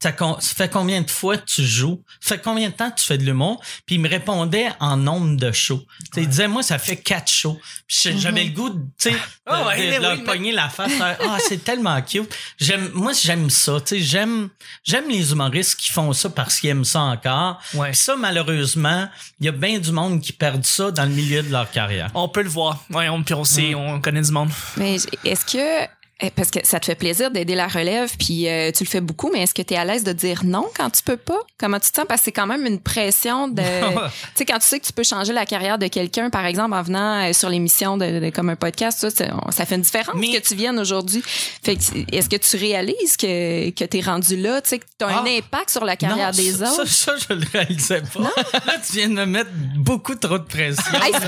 ça, 0.02 0.12
fait 0.40 0.70
combien 0.70 1.00
de 1.02 1.10
fois 1.10 1.36
tu 1.38 1.64
joues? 1.64 2.02
Ça 2.20 2.36
fait 2.36 2.42
combien 2.42 2.68
de 2.68 2.74
temps 2.74 2.90
tu 2.90 3.04
fais 3.04 3.18
de 3.18 3.24
l'humour? 3.24 3.60
Puis 3.86 3.96
il 3.96 4.00
me 4.00 4.08
répondait 4.08 4.68
en 4.78 4.96
nombre 4.96 5.36
de 5.36 5.50
shows. 5.52 5.82
Il 6.16 6.28
disait, 6.28 6.48
moi, 6.48 6.62
ça 6.62 6.78
fait 6.78 6.96
quatre 6.96 7.30
shows. 7.30 7.58
Puis 7.88 7.98
j'ai- 8.02 8.18
j'avais 8.18 8.44
le 8.44 8.50
goût 8.50 8.68
de, 8.70 8.78
tu 8.98 9.10
sais, 9.10 9.10
de, 9.46 9.66
ouais, 9.66 9.96
de- 9.96 10.02
leur 10.02 10.12
oui, 10.12 10.18
mais- 10.18 10.24
pogner 10.24 10.52
la 10.52 10.68
face. 10.68 10.92
Ah, 11.00 11.38
c'est 11.48 11.64
tellement 11.64 12.00
cute. 12.02 12.32
J'aime, 12.58 12.90
moi, 12.94 13.12
j'aime 13.12 13.48
ça. 13.50 13.78
J'aime, 13.90 14.48
j'aime 14.84 15.08
les 15.08 15.32
humoristes 15.32 15.76
qui 15.76 15.90
font 15.90 16.12
ça 16.12 16.28
parce 16.30 16.60
qu'ils 16.60 16.70
aiment 16.70 16.84
ça 16.84 17.00
encore. 17.00 17.60
Ouais. 17.74 17.90
Puis 17.90 17.96
ça, 17.98 18.16
malheureusement, 18.16 19.08
il 19.40 19.46
y 19.46 19.48
a 19.48 19.52
bien 19.52 19.78
du 19.78 19.92
monde 19.92 20.20
qui 20.20 20.32
perdent 20.32 20.64
ça 20.66 20.90
dans 20.90 21.04
le 21.04 21.10
milieu 21.10 21.42
de 21.42 21.50
leur 21.50 21.70
carrière. 21.70 22.10
On 22.14 22.28
peut 22.28 22.42
le 22.42 22.48
voir. 22.48 22.84
Ouais, 22.90 23.08
on, 23.08 23.22
puis 23.22 23.34
on 23.34 23.44
sait, 23.44 23.74
on 23.74 24.00
connaît 24.00 24.22
du 24.22 24.30
monde. 24.32 24.50
Mais 24.76 24.96
est-ce 25.24 25.44
que 25.44 25.88
Parce 26.34 26.50
que 26.50 26.60
ça 26.64 26.80
te 26.80 26.86
fait 26.86 26.94
plaisir 26.94 27.30
d'aider 27.30 27.54
la 27.54 27.68
relève, 27.68 28.10
puis 28.18 28.48
euh, 28.48 28.70
tu 28.72 28.84
le 28.84 28.88
fais 28.88 29.02
beaucoup, 29.02 29.28
mais 29.30 29.42
est-ce 29.42 29.52
que 29.52 29.60
tu 29.60 29.74
es 29.74 29.76
à 29.76 29.84
l'aise 29.84 30.02
de 30.02 30.12
dire 30.12 30.44
non 30.44 30.66
quand 30.74 30.88
tu 30.88 31.02
peux 31.02 31.18
pas? 31.18 31.38
Comment 31.58 31.78
tu 31.78 31.90
te 31.90 31.96
sens? 31.96 32.06
Parce 32.08 32.22
que 32.22 32.24
c'est 32.26 32.32
quand 32.32 32.46
même 32.46 32.64
une 32.64 32.80
pression 32.80 33.48
de... 33.48 33.60
tu 33.94 33.98
sais, 34.34 34.44
quand 34.46 34.58
tu 34.58 34.66
sais 34.66 34.80
que 34.80 34.86
tu 34.86 34.94
peux 34.94 35.02
changer 35.02 35.34
la 35.34 35.44
carrière 35.44 35.76
de 35.76 35.88
quelqu'un, 35.88 36.30
par 36.30 36.46
exemple, 36.46 36.72
en 36.74 36.82
venant 36.82 37.22
euh, 37.28 37.34
sur 37.34 37.50
l'émission 37.50 37.98
de, 37.98 38.18
de- 38.20 38.30
comme 38.30 38.48
un 38.48 38.56
podcast, 38.56 39.06
ça, 39.10 39.66
fait 39.66 39.74
une 39.74 39.82
différence 39.82 40.16
Mais- 40.16 40.30
que 40.32 40.38
tu 40.38 40.54
viennes 40.54 40.78
aujourd'hui. 40.78 41.22
Fait 41.62 41.76
que, 41.76 41.82
est-ce 42.16 42.30
que 42.30 42.36
tu 42.36 42.56
réalises 42.56 43.18
que, 43.18 43.68
que 43.70 43.84
tu 43.84 43.98
es 43.98 44.00
rendu 44.00 44.36
là, 44.40 44.62
tu 44.62 44.70
sais, 44.70 44.78
que 44.78 44.86
tu 44.98 45.04
as 45.04 45.08
un 45.08 45.22
Ah. 45.26 45.28
impact 45.38 45.68
sur 45.68 45.84
la 45.84 45.96
carrière 45.96 46.30
Non, 46.32 46.36
des 46.36 46.52
ça, 46.52 46.72
autres? 46.72 46.86
Ça, 46.86 47.12
ça, 47.18 47.26
je 47.28 47.34
le 47.34 47.44
réalisais 47.52 48.00
pas. 48.00 48.20
Là, 48.66 48.74
tu 48.86 48.94
viens 48.94 49.08
de 49.10 49.14
me 49.14 49.26
mettre 49.26 49.50
beaucoup 49.76 50.14
trop 50.14 50.38
de 50.38 50.44
pression. 50.44 50.82
C'est- 50.92 51.26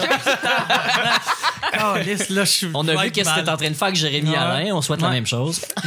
Calisse, 1.72 2.28
là, 2.30 2.44
je 2.44 2.50
suis 2.50 2.68
On 2.74 2.86
a 2.88 3.04
vu 3.04 3.10
qu'est-ce 3.10 3.28
que 3.34 3.40
t'es 3.40 3.50
en 3.50 3.56
train 3.56 3.68
de 3.68 3.74
faire 3.74 3.88
avec 3.88 3.96
Jérémy. 4.00 4.34
Alain. 4.34 4.77
On 4.78 4.82
souhaite 4.82 5.02
la 5.02 5.10
même 5.10 5.26
chose. 5.26 5.60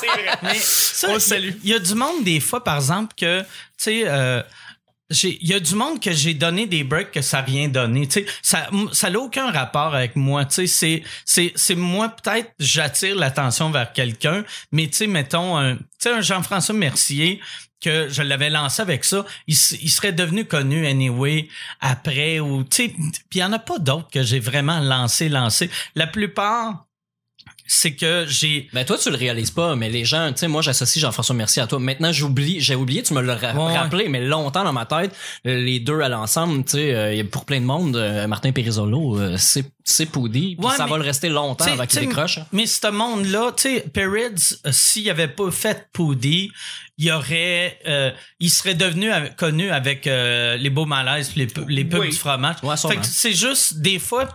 C'est 0.00 0.06
vrai. 0.06 0.38
Mais 0.42 0.54
ça, 0.58 1.08
On 1.08 1.12
le 1.12 1.18
il- 1.18 1.20
salue. 1.20 1.50
Il 1.62 1.70
y 1.70 1.74
a 1.74 1.78
du 1.78 1.94
monde, 1.94 2.24
des 2.24 2.40
fois, 2.40 2.62
par 2.64 2.76
exemple, 2.76 3.14
que, 3.16 3.40
tu 3.42 3.46
sais, 3.76 4.02
euh, 4.06 4.42
j'ai- 5.10 5.38
il 5.40 5.48
y 5.48 5.54
a 5.54 5.60
du 5.60 5.74
monde 5.74 6.00
que 6.00 6.12
j'ai 6.12 6.34
donné 6.34 6.66
des 6.66 6.84
breaks 6.84 7.10
que 7.12 7.20
ça 7.22 7.38
n'a 7.38 7.44
rien 7.44 7.68
donné. 7.68 8.06
Tu 8.08 8.20
sais, 8.20 8.26
ça 8.42 8.68
ça 8.92 9.10
n'a 9.10 9.18
aucun 9.18 9.50
rapport 9.50 9.94
avec 9.94 10.16
moi. 10.16 10.44
Tu 10.46 10.54
sais, 10.54 10.66
c'est 10.66 11.02
c'est 11.24 11.52
c'est 11.54 11.74
moi 11.74 12.08
peut-être 12.08 12.50
j'attire 12.58 13.14
l'attention 13.16 13.70
vers 13.70 13.92
quelqu'un, 13.92 14.44
mais 14.72 14.86
tu 14.88 14.96
sais 14.98 15.06
mettons 15.06 15.56
un 15.58 15.76
tu 15.76 15.82
sais 15.98 16.10
un 16.12 16.20
Jean-François 16.22 16.74
Mercier 16.74 17.40
que 17.82 18.08
je 18.08 18.22
l'avais 18.22 18.50
lancé 18.50 18.80
avec 18.80 19.04
ça, 19.04 19.24
il, 19.46 19.56
serait 19.56 20.12
devenu 20.12 20.44
connu 20.44 20.86
anyway 20.86 21.48
après 21.80 22.40
ou 22.40 22.64
tu 22.64 22.84
sais 22.84 22.88
puis 22.88 23.38
il 23.38 23.40
y 23.40 23.44
en 23.44 23.52
a 23.52 23.58
pas 23.58 23.78
d'autres 23.78 24.10
que 24.10 24.22
j'ai 24.22 24.40
vraiment 24.40 24.80
lancé 24.80 25.28
lancé. 25.28 25.70
La 25.94 26.06
plupart 26.06 26.86
c'est 27.66 27.94
que 27.94 28.24
j'ai 28.28 28.68
Ben 28.72 28.84
toi, 28.84 28.98
tu 28.98 29.10
le 29.10 29.16
réalises 29.16 29.50
pas, 29.50 29.76
mais 29.76 29.88
les 29.90 30.04
gens, 30.04 30.30
tu 30.32 30.38
sais, 30.40 30.48
moi, 30.48 30.62
j'associe 30.62 31.00
Jean-François 31.00 31.34
Mercier 31.36 31.62
à 31.62 31.66
toi. 31.66 31.78
Maintenant, 31.78 32.12
j'oublie, 32.12 32.60
j'ai 32.60 32.74
oublié, 32.74 33.02
tu 33.02 33.14
me 33.14 33.20
l'as 33.22 33.36
ra- 33.36 33.52
Ouais, 33.54 33.66
ouais. 33.72 33.78
rappelé, 33.78 34.08
mais 34.08 34.20
longtemps 34.20 34.64
dans 34.64 34.72
ma 34.72 34.86
tête, 34.86 35.14
les 35.44 35.80
deux 35.80 36.00
à 36.00 36.08
l'ensemble, 36.08 36.64
tu 36.64 36.72
sais, 36.72 36.94
euh, 36.94 37.24
pour 37.30 37.44
plein 37.44 37.60
de 37.60 37.66
monde, 37.66 37.96
euh, 37.96 38.26
Martin 38.26 38.52
Périsolo, 38.52 39.18
euh, 39.18 39.36
c'est 39.38 39.64
c'est 39.84 40.06
Poudy, 40.06 40.54
puis 40.56 40.64
Ouais, 40.64 40.76
ça 40.76 40.84
mais- 40.84 40.90
va 40.92 40.96
le 40.98 41.02
rester 41.02 41.28
longtemps 41.28 41.64
avant 41.64 41.86
qu'il 41.86 41.98
décroche. 42.00 42.38
Mais 42.52 42.66
ce 42.66 42.86
monde-là, 42.88 43.50
tu 43.56 43.62
sais, 43.62 43.80
Perrids, 43.92 44.54
euh, 44.64 44.70
s'il 44.70 45.10
avait 45.10 45.26
pas 45.26 45.50
fait 45.50 45.88
Poudy, 45.92 46.52
il 46.98 47.10
aurait, 47.10 47.80
euh, 47.88 48.12
il 48.38 48.48
serait 48.50 48.76
devenu 48.76 49.10
avec- 49.10 49.34
connu 49.34 49.70
avec 49.72 50.06
euh, 50.06 50.56
les 50.56 50.70
beaux 50.70 50.86
malaises, 50.86 51.32
les, 51.34 51.48
les 51.66 51.84
pubs 51.84 51.98
Oui. 52.00 52.10
du 52.10 52.16
fromage. 52.16 52.56
Ouais, 52.62 52.76
sûrement. 52.76 52.94
fait 52.94 53.00
que 53.00 53.06
c'est 53.06 53.32
juste 53.32 53.78
des 53.80 53.98
fois 53.98 54.28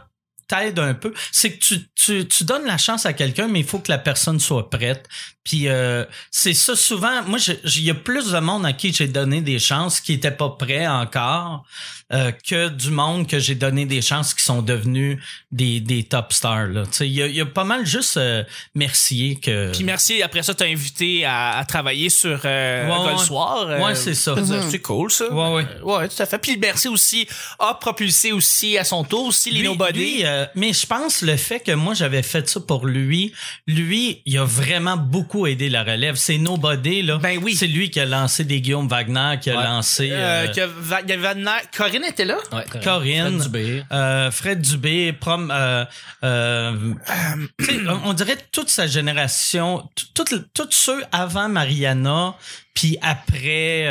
t'aides 0.48 0.80
un 0.80 0.94
peu. 0.94 1.14
C'est 1.32 1.54
que 1.54 1.60
tu, 1.64 1.88
tu, 1.96 2.28
tu 2.28 2.44
donnes 2.44 2.66
la 2.66 2.78
chance 2.78 3.06
à 3.06 3.14
quelqu'un, 3.14 3.48
mais 3.48 3.60
il 3.60 3.66
faut 3.66 3.80
que 3.80 3.92
la 3.92 3.98
personne 3.98 4.40
soit 4.40 4.70
prête. 4.70 5.08
Puis 5.44 5.70
euh, 5.70 6.04
c'est 6.30 6.54
ça 6.54 6.76
souvent. 6.76 7.24
Moi, 7.24 7.40
il 7.64 7.84
y 7.84 7.90
a 7.90 7.94
plus 7.96 8.32
de 8.32 8.40
monde 8.40 8.66
à 8.66 8.74
qui 8.74 8.92
j'ai 8.94 9.08
donné 9.08 9.42
des 9.42 9.60
chances 9.60 10.02
qui 10.02 10.14
étaient 10.14 10.30
pas 10.32 10.50
prêts 10.50 10.88
encore 10.88 11.64
euh, 12.12 12.32
que 12.46 12.68
du 12.68 12.90
monde 12.92 13.28
que 13.28 13.40
j'ai 13.40 13.56
donné 13.56 13.86
des 13.86 14.02
chances 14.02 14.34
qui 14.34 14.44
sont 14.44 14.62
devenus 14.62 15.22
des, 15.54 15.80
des 15.80 16.04
top 16.04 16.34
stars. 16.34 16.68
Là. 16.68 16.84
Tu 16.86 16.94
sais, 16.94 17.08
Il 17.08 17.14
y 17.14 17.36
y 17.38 17.42
a 17.42 17.46
pas 17.46 17.64
mal 17.64 17.86
juste 17.86 18.18
euh, 18.18 18.44
Mercier 18.76 19.38
que. 19.40 19.72
Puis 19.72 19.86
merci, 19.86 20.22
après 20.22 20.44
ça, 20.44 20.54
t'as 20.54 20.66
invité 20.66 21.24
à, 21.24 21.58
à 21.58 21.66
travailler 21.66 22.10
sur 22.10 22.42
euh, 22.44 22.88
Ouais, 23.06 23.14
ouais. 23.14 23.18
soir. 23.18 23.68
euh, 23.70 23.80
Ouais, 23.86 23.96
c'est 23.96 24.16
ça. 24.16 24.36
C'est 24.70 24.80
cool, 24.82 25.10
ça. 25.12 25.32
Ouais, 25.34 25.54
ouais. 25.56 25.66
Euh, 25.80 25.84
ouais, 25.84 26.10
tout 26.10 26.22
à 26.22 26.26
fait. 26.26 26.40
Puis 26.40 26.58
merci 26.58 26.90
aussi 26.90 27.26
a 27.60 27.74
propulsé 27.76 28.34
aussi 28.34 28.78
à 28.78 28.84
son 28.84 29.06
tour 29.06 29.26
aussi 29.28 29.50
les 29.52 29.64
Nobody. 29.64 30.24
Euh, 30.38 30.46
mais 30.56 30.74
je 30.74 30.86
pense 30.86 31.22
le 31.22 31.36
fait 31.38 31.60
que 31.60 31.72
moi 31.72 31.94
j'avais 31.94 32.24
fait 32.24 32.48
ça 32.48 32.60
pour 32.60 32.86
lui, 32.86 33.34
lui, 33.68 34.22
il 34.26 34.38
a 34.38 34.44
vraiment 34.46 34.98
beaucoup 34.98 35.48
aidé 35.48 35.70
la 35.70 35.84
relève. 35.84 36.16
C'est 36.16 36.38
Nobody 36.38 37.02
là. 37.02 37.18
Ben 37.18 37.40
oui. 37.44 37.56
C'est 37.56 37.68
lui 37.68 37.90
qui 37.90 38.00
a 38.00 38.06
lancé 38.06 38.44
des 38.44 38.62
Guillaume 38.62 38.88
Wagner, 38.88 39.36
qui 39.42 39.50
a 39.50 39.58
Ouais. 39.58 39.64
lancé 39.64 40.10
Euh, 40.12 40.46
euh, 40.46 40.48
que 40.48 40.62
Va- 40.62 41.02
il 41.02 41.10
y 41.10 41.14
avait 41.14 41.22
Vanna- 41.22 41.62
Corinne 41.76 42.04
était 42.06 42.26
là? 42.26 42.38
Ouais. 42.52 42.64
Corinne. 42.84 43.40
Fred 43.40 43.52
Dubé. 43.52 43.84
euh, 43.92 44.32
Fred 44.32 44.62
Dubé, 44.62 45.14
prom, 45.14 45.52
euh, 45.54 45.86
euh, 46.24 46.94
tu 47.60 47.66
sais, 47.66 47.80
on- 48.06 48.14
dirait 48.14 48.38
toute 48.52 48.70
sa 48.70 48.88
génération, 48.88 49.88
tous 50.14 50.68
ceux 50.72 51.04
avant 51.12 51.50
Mariana, 51.50 52.36
puis 52.74 52.98
après. 53.02 53.86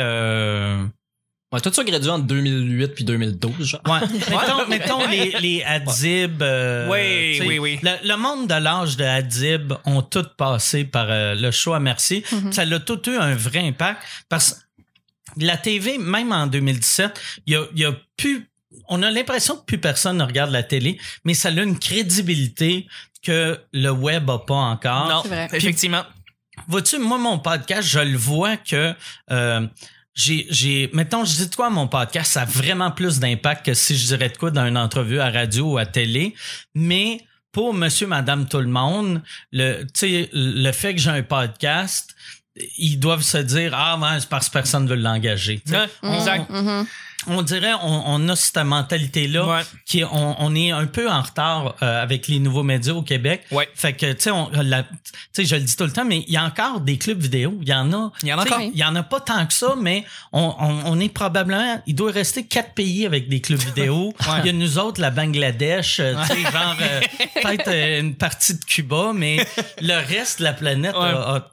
Ouais, 1.53 1.61
tout 1.61 1.71
ça 1.71 1.83
gradué 1.85 2.09
en 2.09 2.19
2008 2.19 2.87
puis 2.89 3.03
2012, 3.05 3.53
genre. 3.65 3.81
Ouais. 3.87 3.99
mettons, 4.29 4.67
mettons 4.67 5.07
les, 5.07 5.31
les 5.39 5.63
Adib. 5.63 6.41
euh, 6.41 6.89
Oui, 6.89 7.39
oui, 7.47 7.57
oui. 7.59 7.79
Le, 7.81 8.05
le 8.05 8.15
monde 8.17 8.47
de 8.47 8.53
l'âge 8.55 8.97
de 8.97 9.05
Adib 9.05 9.73
ont 9.85 10.01
tout 10.01 10.25
passé 10.37 10.83
par 10.83 11.07
euh, 11.09 11.35
le 11.35 11.51
show 11.51 11.73
à 11.73 11.79
Merci. 11.79 12.23
Ça 12.51 12.63
a 12.63 12.79
tout 12.79 13.09
eu 13.09 13.15
un 13.15 13.33
vrai 13.33 13.59
impact 13.59 14.01
parce 14.27 14.53
que 14.55 15.45
la 15.45 15.55
TV, 15.55 15.97
même 15.97 16.33
en 16.33 16.47
2017, 16.47 17.21
il 17.45 17.53
y 17.53 17.55
a, 17.55 17.63
il 17.73 17.79
y 17.79 17.85
a 17.85 17.93
plus. 18.17 18.49
On 18.89 19.01
a 19.01 19.09
l'impression 19.09 19.55
que 19.55 19.63
plus 19.63 19.77
personne 19.77 20.17
ne 20.17 20.23
regarde 20.23 20.51
la 20.51 20.63
télé, 20.63 20.97
mais 21.23 21.33
ça 21.33 21.47
a 21.49 21.51
une 21.51 21.79
crédibilité 21.79 22.87
que 23.23 23.57
le 23.71 23.89
web 23.89 24.29
a 24.29 24.39
pas 24.39 24.53
encore. 24.55 25.07
non, 25.09 25.21
c'est 25.23 25.29
vrai. 25.29 25.47
effectivement. 25.53 26.03
Vois-tu, 26.67 26.97
moi, 26.97 27.17
mon 27.17 27.39
podcast, 27.39 27.87
je 27.87 27.99
le 27.99 28.17
vois 28.17 28.57
que 28.57 28.93
euh, 29.31 29.67
j'ai, 30.17 30.47
j'ai, 30.49 30.89
mettons, 30.93 31.23
je 31.23 31.35
dis 31.35 31.47
de 31.47 31.55
quoi 31.55 31.69
mon 31.69 31.87
podcast, 31.87 32.33
ça 32.33 32.41
a 32.41 32.45
vraiment 32.45 32.89
plus 32.89 33.19
d'impact 33.19 33.67
que 33.67 33.73
si 33.75 33.95
je 33.95 34.07
dirais 34.07 34.29
de 34.29 34.37
quoi 34.37 34.49
dans 34.49 34.65
une 34.65 34.77
entrevue 34.77 35.19
à 35.19 35.29
radio 35.29 35.73
ou 35.73 35.77
à 35.77 35.85
télé. 35.85 36.33
Mais 36.73 37.21
pour 37.51 37.73
monsieur, 37.73 38.07
madame, 38.07 38.47
tout 38.47 38.59
le 38.59 38.67
monde, 38.67 39.21
le, 39.51 39.83
tu 39.83 39.89
sais, 39.93 40.29
le 40.33 40.71
fait 40.71 40.95
que 40.95 40.99
j'ai 41.01 41.11
un 41.11 41.21
podcast, 41.21 42.15
ils 42.79 42.99
doivent 42.99 43.21
se 43.21 43.37
dire, 43.37 43.73
ah, 43.75 43.99
ouais, 43.99 44.19
c'est 44.19 44.27
parce 44.27 44.47
que 44.47 44.53
personne 44.53 44.87
veut 44.87 44.95
l'engager. 44.95 45.61
Hein? 45.71 45.85
Exact. 46.01 46.49
Mhm. 46.49 46.87
On 47.25 47.41
dirait, 47.41 47.73
on, 47.81 48.03
on 48.05 48.29
a 48.29 48.35
cette 48.35 48.57
mentalité-là 48.57 49.45
Ouais. 49.47 49.61
qui 49.85 49.99
est- 49.99 50.03
on, 50.05 50.35
on 50.39 50.55
est 50.55 50.71
un 50.71 50.85
peu 50.85 51.09
en 51.09 51.21
retard 51.21 51.75
euh, 51.81 52.01
avec 52.01 52.27
les 52.27 52.39
nouveaux 52.39 52.63
médias 52.63 52.93
au 52.93 53.01
Québec. 53.01 53.43
Ouais. 53.51 53.67
Fait 53.73 53.93
que, 53.93 54.13
tu 54.13 54.29
sais, 55.33 55.45
je 55.45 55.55
le 55.55 55.61
dis 55.61 55.75
tout 55.75 55.83
le 55.83 55.91
temps, 55.91 56.05
mais 56.05 56.23
il 56.27 56.33
y 56.33 56.37
a 56.37 56.43
encore 56.43 56.79
des 56.79 56.97
clubs 56.97 57.19
vidéo. 57.19 57.57
Il 57.61 57.67
y 57.67 57.73
en 57.73 57.91
a. 57.91 58.11
Il 58.21 58.29
y 58.29 58.33
en 58.33 58.37
a 58.39 58.43
encore. 58.43 58.61
Il 58.61 58.77
y 58.77 58.83
en 58.83 58.95
a 58.95 59.03
pas 59.03 59.19
tant 59.19 59.45
que 59.45 59.53
ça, 59.53 59.73
mais 59.77 60.05
on, 60.31 60.53
on, 60.59 60.81
on 60.85 60.99
est 60.99 61.09
probablement, 61.09 61.81
il 61.87 61.95
doit 61.95 62.11
rester 62.11 62.45
quatre 62.45 62.73
pays 62.73 63.05
avec 63.05 63.27
des 63.27 63.41
clubs 63.41 63.59
vidéo. 63.59 64.13
Il 64.43 64.45
y 64.45 64.49
a 64.49 64.53
nous 64.53 64.77
autres, 64.77 65.01
la 65.01 65.09
Bangladesh, 65.09 65.99
euh, 65.99 66.13
tu 66.27 66.35
sais, 66.35 66.41
genre, 66.51 66.75
euh, 66.81 67.01
peut-être 67.41 67.67
euh, 67.67 67.99
une 67.99 68.15
partie 68.15 68.53
de 68.53 68.63
Cuba, 68.63 69.11
mais 69.13 69.45
le 69.81 69.95
reste 69.95 70.39
de 70.39 70.43
la 70.43 70.53
planète, 70.53 70.93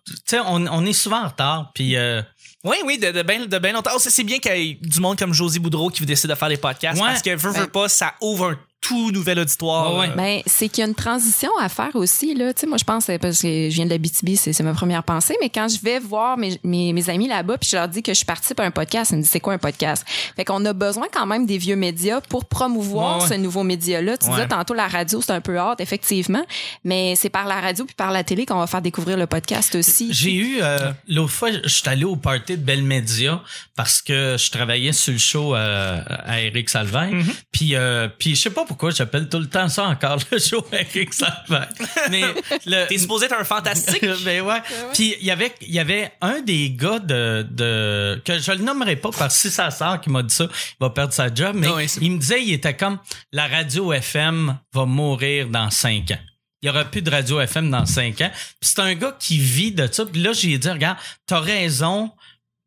tu 0.07 0.13
sais, 0.27 0.39
on, 0.41 0.67
on 0.67 0.85
est 0.85 0.93
souvent 0.93 1.23
en 1.25 1.29
retard. 1.29 1.71
Puis, 1.75 1.97
euh, 1.97 2.23
Oui, 2.65 2.77
oui, 2.85 2.99
de, 2.99 3.11
de 3.11 3.23
bien 3.23 3.45
de 3.47 3.59
ben 3.59 3.75
longtemps. 3.75 3.91
Oh, 3.95 3.99
c'est 3.99 4.11
c'est 4.11 4.25
bien 4.25 4.39
qu'il 4.39 4.57
y 4.57 4.71
ait 4.71 4.79
du 4.81 5.01
monde 5.01 5.19
comme 5.19 5.33
Josie 5.35 5.59
Boudreau 5.59 5.91
qui 5.91 6.05
décide 6.07 6.31
de 6.31 6.35
faire 6.35 6.49
des 6.49 6.57
podcasts 6.57 7.01
Ouais. 7.01 7.09
parce 7.09 7.23
que 7.23 7.31
veut, 7.37 7.51
veut 7.53 7.67
pas, 7.67 7.89
ça 7.89 8.15
ouvre 8.23 8.51
un 8.53 8.59
tout 8.87 9.11
nouvel 9.13 9.39
auditoire. 9.39 9.95
Ouais, 9.95 10.01
ouais. 10.01 10.09
euh, 10.11 10.15
Ben, 10.17 10.41
c'est 10.47 10.69
qu'il 10.69 10.83
y 10.83 10.85
a 10.85 10.89
une 10.89 10.95
transition 10.95 11.51
à 11.59 11.69
faire 11.71 11.91
aussi, 11.95 12.35
là. 12.35 12.53
Tu 12.53 12.61
sais, 12.61 12.67
moi, 12.67 12.77
je 12.79 12.85
pense, 12.85 13.07
parce 13.21 13.41
que 13.41 13.49
je 13.71 13.75
viens 13.75 13.87
de 13.87 13.91
la 13.91 13.99
BTB, 13.99 14.35
c'est 14.37 14.61
ma 14.63 14.75
première 14.75 15.03
pensée, 15.03 15.35
mais 15.41 15.49
quand 15.49 15.69
je 15.69 15.81
vais 15.81 15.99
voir 15.99 16.37
mes, 16.37 16.59
mes, 16.63 16.93
mes 16.93 17.09
amis 17.09 17.27
là-bas, 17.29 17.57
puis 17.57 17.71
je 17.71 17.77
leur 17.77 17.89
dis 17.89 18.03
que 18.03 18.13
je 18.13 18.25
participe 18.27 18.61
à 18.61 18.65
un 18.65 18.71
podcast, 18.71 19.13
ils 19.13 19.17
me 19.17 19.23
disent, 19.23 19.31
c'est 19.31 19.41
quoi 19.41 19.55
un 19.55 19.59
podcast? 19.59 20.05
Fait 20.37 20.45
qu'on 20.45 20.63
a 20.67 20.73
besoin 20.75 21.07
quand 21.11 21.25
même 21.27 21.47
des 21.47 21.57
vieux 21.57 21.77
médias 21.77 22.21
pour 22.21 22.45
promouvoir 22.45 23.17
Ouais, 23.19 23.23
ouais. 23.23 23.29
ce 23.31 23.35
nouveau 23.35 23.63
média-là. 23.63 24.19
Tu 24.19 24.27
Ouais. 24.27 24.33
disais 24.35 24.49
tantôt, 24.49 24.75
la 24.75 24.87
radio, 24.89 25.21
c'est 25.23 25.33
un 25.33 25.41
peu 25.41 25.59
hard, 25.59 25.81
effectivement, 25.81 26.45
mais 26.85 27.15
c'est 27.17 27.31
par 27.31 27.47
la 27.47 27.61
radio 27.61 27.85
puis 27.87 27.95
par 27.95 28.13
la 28.13 28.23
télé 28.23 28.45
qu'on 28.45 28.59
va 28.59 28.67
faire 28.67 28.83
découvrir 28.83 29.17
le 29.17 29.27
podcast 29.27 29.75
aussi. 29.75 30.09
J'ai 30.13 30.35
eu 30.35 30.59
euh, 30.61 30.93
l'autre 31.09 31.33
fois, 31.33 31.51
je 31.53 31.69
suis 31.69 31.89
allé 31.89 32.05
au 32.05 32.17
party 32.17 32.59
de 32.59 32.63
Bell 32.63 32.83
Media 32.83 33.41
parce 33.77 34.03
que 34.03 34.37
je 34.39 34.51
travaillais 34.51 34.93
sur 34.93 35.13
le 35.13 35.19
show 35.19 35.55
euh, 35.57 36.01
à 36.27 36.41
Eric 36.43 36.69
Salvain. 36.69 37.11
Puis 37.53 37.75
euh, 37.75 38.09
puis 38.19 38.35
je 38.35 38.41
sais 38.43 38.51
pas 38.51 38.65
pourquoi 38.65 38.74
j'appelle 38.91 39.29
tout 39.29 39.39
le 39.39 39.49
temps 39.49 39.69
ça 39.69 39.85
encore 39.85 40.19
le 40.31 40.39
show 40.39 40.65
Eric 40.73 41.13
Salvain. 41.13 41.67
Mais 42.11 42.23
le 42.67 42.87
T'es 42.89 42.99
supposé 42.99 43.27
être 43.27 43.39
un 43.39 43.45
fantastique. 43.45 44.05
ben 44.25 44.43
ouais. 44.43 44.63
Puis 44.93 45.17
il 45.21 45.27
y 45.27 45.31
avait 45.31 45.53
il 45.61 45.75
y 45.75 45.79
avait 45.79 46.13
un 46.21 46.41
des 46.41 46.71
gars 46.71 46.99
de 46.99 47.47
de 47.51 48.21
que 48.25 48.39
je 48.39 48.53
le 48.53 48.59
nommerai 48.59 48.97
pas 48.97 49.11
parce 49.17 49.35
que 49.35 49.41
si 49.41 49.51
ça 49.51 49.71
sort 49.71 50.01
qui 50.01 50.11
m'a 50.11 50.23
dit 50.23 50.35
ça, 50.35 50.45
il 50.45 50.77
va 50.81 50.91
perdre 50.91 51.13
sa 51.13 51.33
job 51.33 51.57
mais 51.57 51.67
Ah 51.69 51.75
oui, 51.77 51.87
il 52.01 52.13
me 52.13 52.19
disait 52.19 52.43
il 52.43 52.53
était 52.53 52.75
comme 52.75 52.99
la 53.33 53.47
radio 53.47 53.93
FM 53.93 54.59
va 54.73 54.85
mourir 54.85 55.49
dans 55.49 55.71
cinq 55.71 56.11
ans. 56.11 56.19
Il 56.65 56.69
y 56.69 56.71
aura 56.71 56.87
plus 56.87 57.03
de 57.03 57.11
radio 57.11 57.41
FM 57.41 57.71
dans 57.71 57.85
cinq 57.85 58.23
ans. 58.23 58.31
Puis 58.33 58.71
c'est 58.75 58.81
un 58.81 58.95
gars 58.95 59.15
qui 59.21 59.37
vit 59.37 59.71
de 59.71 59.87
ça. 59.93 60.07
Puis 60.07 60.23
là, 60.23 60.33
j'ai 60.33 60.57
dit, 60.57 60.71
regarde, 60.71 60.97
t'as 61.27 61.41
raison 61.41 62.11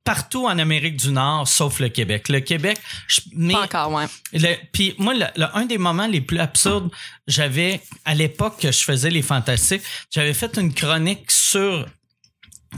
partout 0.08 0.46
en 0.48 0.58
Amérique 0.58 0.98
du 0.98 1.12
Nord, 1.12 1.48
sauf 1.48 1.80
le 1.80 1.90
Québec. 1.90 2.30
Le 2.30 2.40
Québec, 2.40 2.78
je- 3.08 3.22
mais 3.34 3.54
Pas 3.54 3.64
encore, 3.64 3.92
ouais. 3.94 4.60
puis 4.72 4.96
moi, 4.98 5.14
le- 5.14 5.26
le- 5.36 5.48
un 5.56 5.66
des 5.66 5.78
moments 5.78 6.08
les 6.08 6.22
plus 6.22 6.40
absurdes, 6.40 6.90
j'avais, 7.28 7.82
à 8.06 8.16
l'époque 8.16 8.60
que 8.60 8.72
je 8.72 8.80
faisais 8.80 9.10
les 9.10 9.22
fantastiques, 9.22 9.84
j'avais 10.10 10.34
fait 10.34 10.58
une 10.58 10.74
chronique 10.74 11.30
sur 11.30 11.86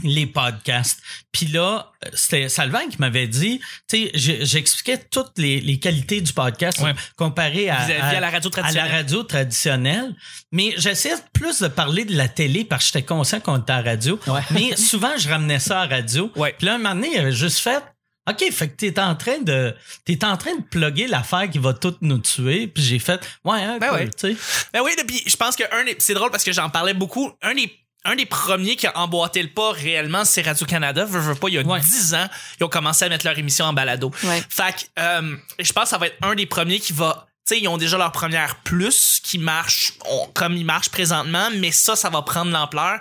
les 0.02 0.26
podcasts. 0.26 1.00
Puis 1.32 1.46
là, 1.46 1.90
c'était 2.14 2.48
Salvan 2.48 2.88
qui 2.90 2.98
m'avait 2.98 3.26
dit, 3.28 3.60
tu 3.88 4.08
sais, 4.08 4.10
j'expliquais 4.14 4.98
toutes 5.10 5.32
les, 5.36 5.60
les 5.60 5.78
qualités 5.78 6.20
du 6.20 6.32
podcast 6.32 6.78
Ouais. 6.80 6.94
comparé 7.16 7.68
à, 7.70 8.20
la 8.20 8.30
radio 8.30 8.48
à 8.48 8.52
traditionnelle. 8.52 8.74
la 8.90 8.96
radio 8.96 9.22
traditionnelle. 9.22 10.14
Mais 10.52 10.74
j'essayais 10.76 11.14
plus 11.32 11.60
de 11.60 11.68
parler 11.68 12.04
de 12.04 12.16
la 12.16 12.28
télé 12.28 12.64
parce 12.64 12.84
que 12.84 12.92
j'étais 12.98 13.06
conscient 13.06 13.40
qu'on 13.40 13.58
était 13.58 13.72
à 13.72 13.82
la 13.82 13.90
radio. 13.92 14.18
Ouais. 14.26 14.40
Mais 14.50 14.76
souvent, 14.76 15.16
je 15.18 15.28
ramenais 15.28 15.58
ça 15.58 15.80
à 15.82 15.86
la 15.86 15.96
radio. 15.96 16.30
Ouais. 16.36 16.54
Puis 16.56 16.66
là, 16.66 16.74
un 16.74 16.78
moment 16.78 16.94
donné, 16.94 17.10
il 17.12 17.18
avait 17.18 17.32
juste 17.32 17.58
fait, 17.58 17.82
OK, 18.28 18.44
fait 18.52 18.68
que 18.68 18.76
t'es 18.76 19.00
en 19.00 19.16
train 19.16 19.38
de, 19.38 19.74
t'es 20.04 20.24
en 20.24 20.36
train 20.36 20.54
de 20.54 20.62
plugger 20.62 21.06
l'affaire 21.08 21.48
qui 21.50 21.58
va 21.58 21.72
toutes 21.74 22.02
nous 22.02 22.18
tuer. 22.18 22.66
Puis 22.68 22.82
j'ai 22.82 22.98
fait, 22.98 23.20
ouais, 23.44 23.62
un 23.62 23.78
Ben 23.78 23.92
ouais. 23.92 24.08
tu 24.10 24.34
sais. 24.34 24.66
Ben 24.72 24.82
oui, 24.84 24.92
puis 25.06 25.22
je 25.26 25.36
pense 25.36 25.56
que 25.56 25.64
un 25.64 25.84
c'est 25.98 26.14
drôle 26.14 26.30
parce 26.30 26.44
que 26.44 26.52
j'en 26.52 26.68
parlais 26.70 26.94
beaucoup. 26.94 27.32
Un 27.42 27.54
des 27.54 27.72
un 28.04 28.16
des 28.16 28.26
premiers 28.26 28.76
qui 28.76 28.86
a 28.86 28.96
emboîté 28.98 29.42
le 29.42 29.50
pas 29.50 29.72
réellement, 29.72 30.24
c'est 30.24 30.42
Radio-Canada. 30.42 31.04
Veux, 31.04 31.20
veux 31.20 31.34
pas, 31.34 31.48
il 31.48 31.54
y 31.54 31.58
a 31.58 31.62
Ouais. 31.62 31.80
10 31.80 32.14
ans, 32.14 32.26
ils 32.58 32.64
ont 32.64 32.68
commencé 32.68 33.04
à 33.04 33.08
mettre 33.08 33.26
leur 33.26 33.38
émission 33.38 33.66
en 33.66 33.72
balado. 33.72 34.10
Ouais. 34.24 34.42
Fait 34.48 34.72
que, 34.96 35.00
euh, 35.02 35.36
je 35.58 35.72
pense 35.72 35.84
que 35.84 35.90
ça 35.90 35.98
va 35.98 36.06
être 36.06 36.16
un 36.22 36.34
des 36.34 36.46
premiers 36.46 36.80
qui 36.80 36.92
va... 36.92 37.26
Tu 37.46 37.54
sais, 37.56 37.60
ils 37.62 37.68
ont 37.68 37.78
déjà 37.78 37.96
leur 37.98 38.12
première 38.12 38.56
plus 38.56 39.18
qui 39.24 39.38
marche 39.38 39.94
on- 40.08 40.26
comme 40.34 40.56
ils 40.56 40.64
marchent 40.64 40.90
présentement, 40.90 41.48
mais 41.56 41.72
ça, 41.72 41.96
ça 41.96 42.10
va 42.10 42.20
prendre 42.22 42.50
l'ampleur. 42.52 43.00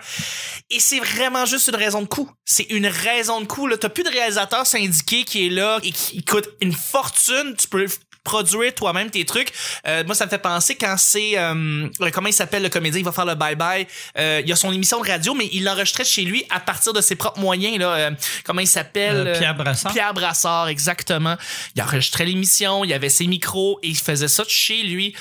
Et 0.70 0.80
c'est 0.80 1.00
vraiment 1.00 1.46
juste 1.46 1.68
une 1.68 1.76
raison 1.76 2.02
de 2.02 2.08
coût. 2.08 2.32
C'est 2.46 2.64
une 2.70 2.88
raison 2.88 3.42
de 3.42 3.46
coût. 3.46 3.68
Là, 3.68 3.78
t'as 3.78 3.90
plus 3.90 4.04
de 4.04 4.10
réalisateur 4.10 4.66
syndiqué 4.66 5.24
qui 5.26 5.46
est 5.48 5.50
là 5.50 5.80
et 5.84 5.92
qui 5.92 6.24
coûte 6.24 6.48
une 6.62 6.74
fortune. 6.74 7.54
Tu 7.60 7.68
peux 7.68 7.86
produire 8.30 8.74
toi-même 8.76 9.10
tes 9.10 9.26
trucs. 9.26 9.52
Euh, 9.88 10.04
moi, 10.06 10.14
ça 10.14 10.26
me 10.26 10.30
fait 10.30 10.38
penser 10.38 10.76
quand 10.76 10.96
c'est 10.98 11.32
euh, 11.38 11.88
comment 12.14 12.28
il 12.28 12.34
s'appelle 12.34 12.62
le 12.64 12.70
comédien, 12.70 13.00
il 13.00 13.06
va 13.06 13.12
faire 13.12 13.26
le 13.26 13.36
bye 13.36 13.56
bye. 13.56 13.88
Euh, 14.18 14.42
il 14.46 14.52
a 14.52 14.56
son 14.56 14.72
émission 14.72 15.02
de 15.02 15.08
radio, 15.08 15.34
mais 15.34 15.50
il 15.52 15.64
l'enregistrait 15.64 16.06
chez 16.06 16.22
lui 16.24 16.44
à 16.52 16.60
partir 16.60 16.94
de 16.94 17.02
ses 17.02 17.16
propres 17.16 17.40
moyens. 17.40 17.78
Là, 17.80 17.90
Euh, 17.96 18.12
comment 18.46 18.62
il 18.62 18.68
s'appelle 18.68 19.28
Euh, 19.28 19.38
Pierre 19.38 19.56
Brassard. 19.56 19.92
Pierre 19.94 20.14
Brassard, 20.14 20.68
exactement. 20.68 21.36
Il 21.76 21.82
enregistrait 21.82 22.26
l'émission, 22.26 22.84
il 22.86 22.94
avait 22.94 23.10
ses 23.10 23.26
micros 23.28 23.80
et 23.84 23.88
il 23.88 23.98
faisait 23.98 24.28
ça 24.28 24.44
de 24.44 24.50
chez 24.50 24.84
lui. 24.84 25.16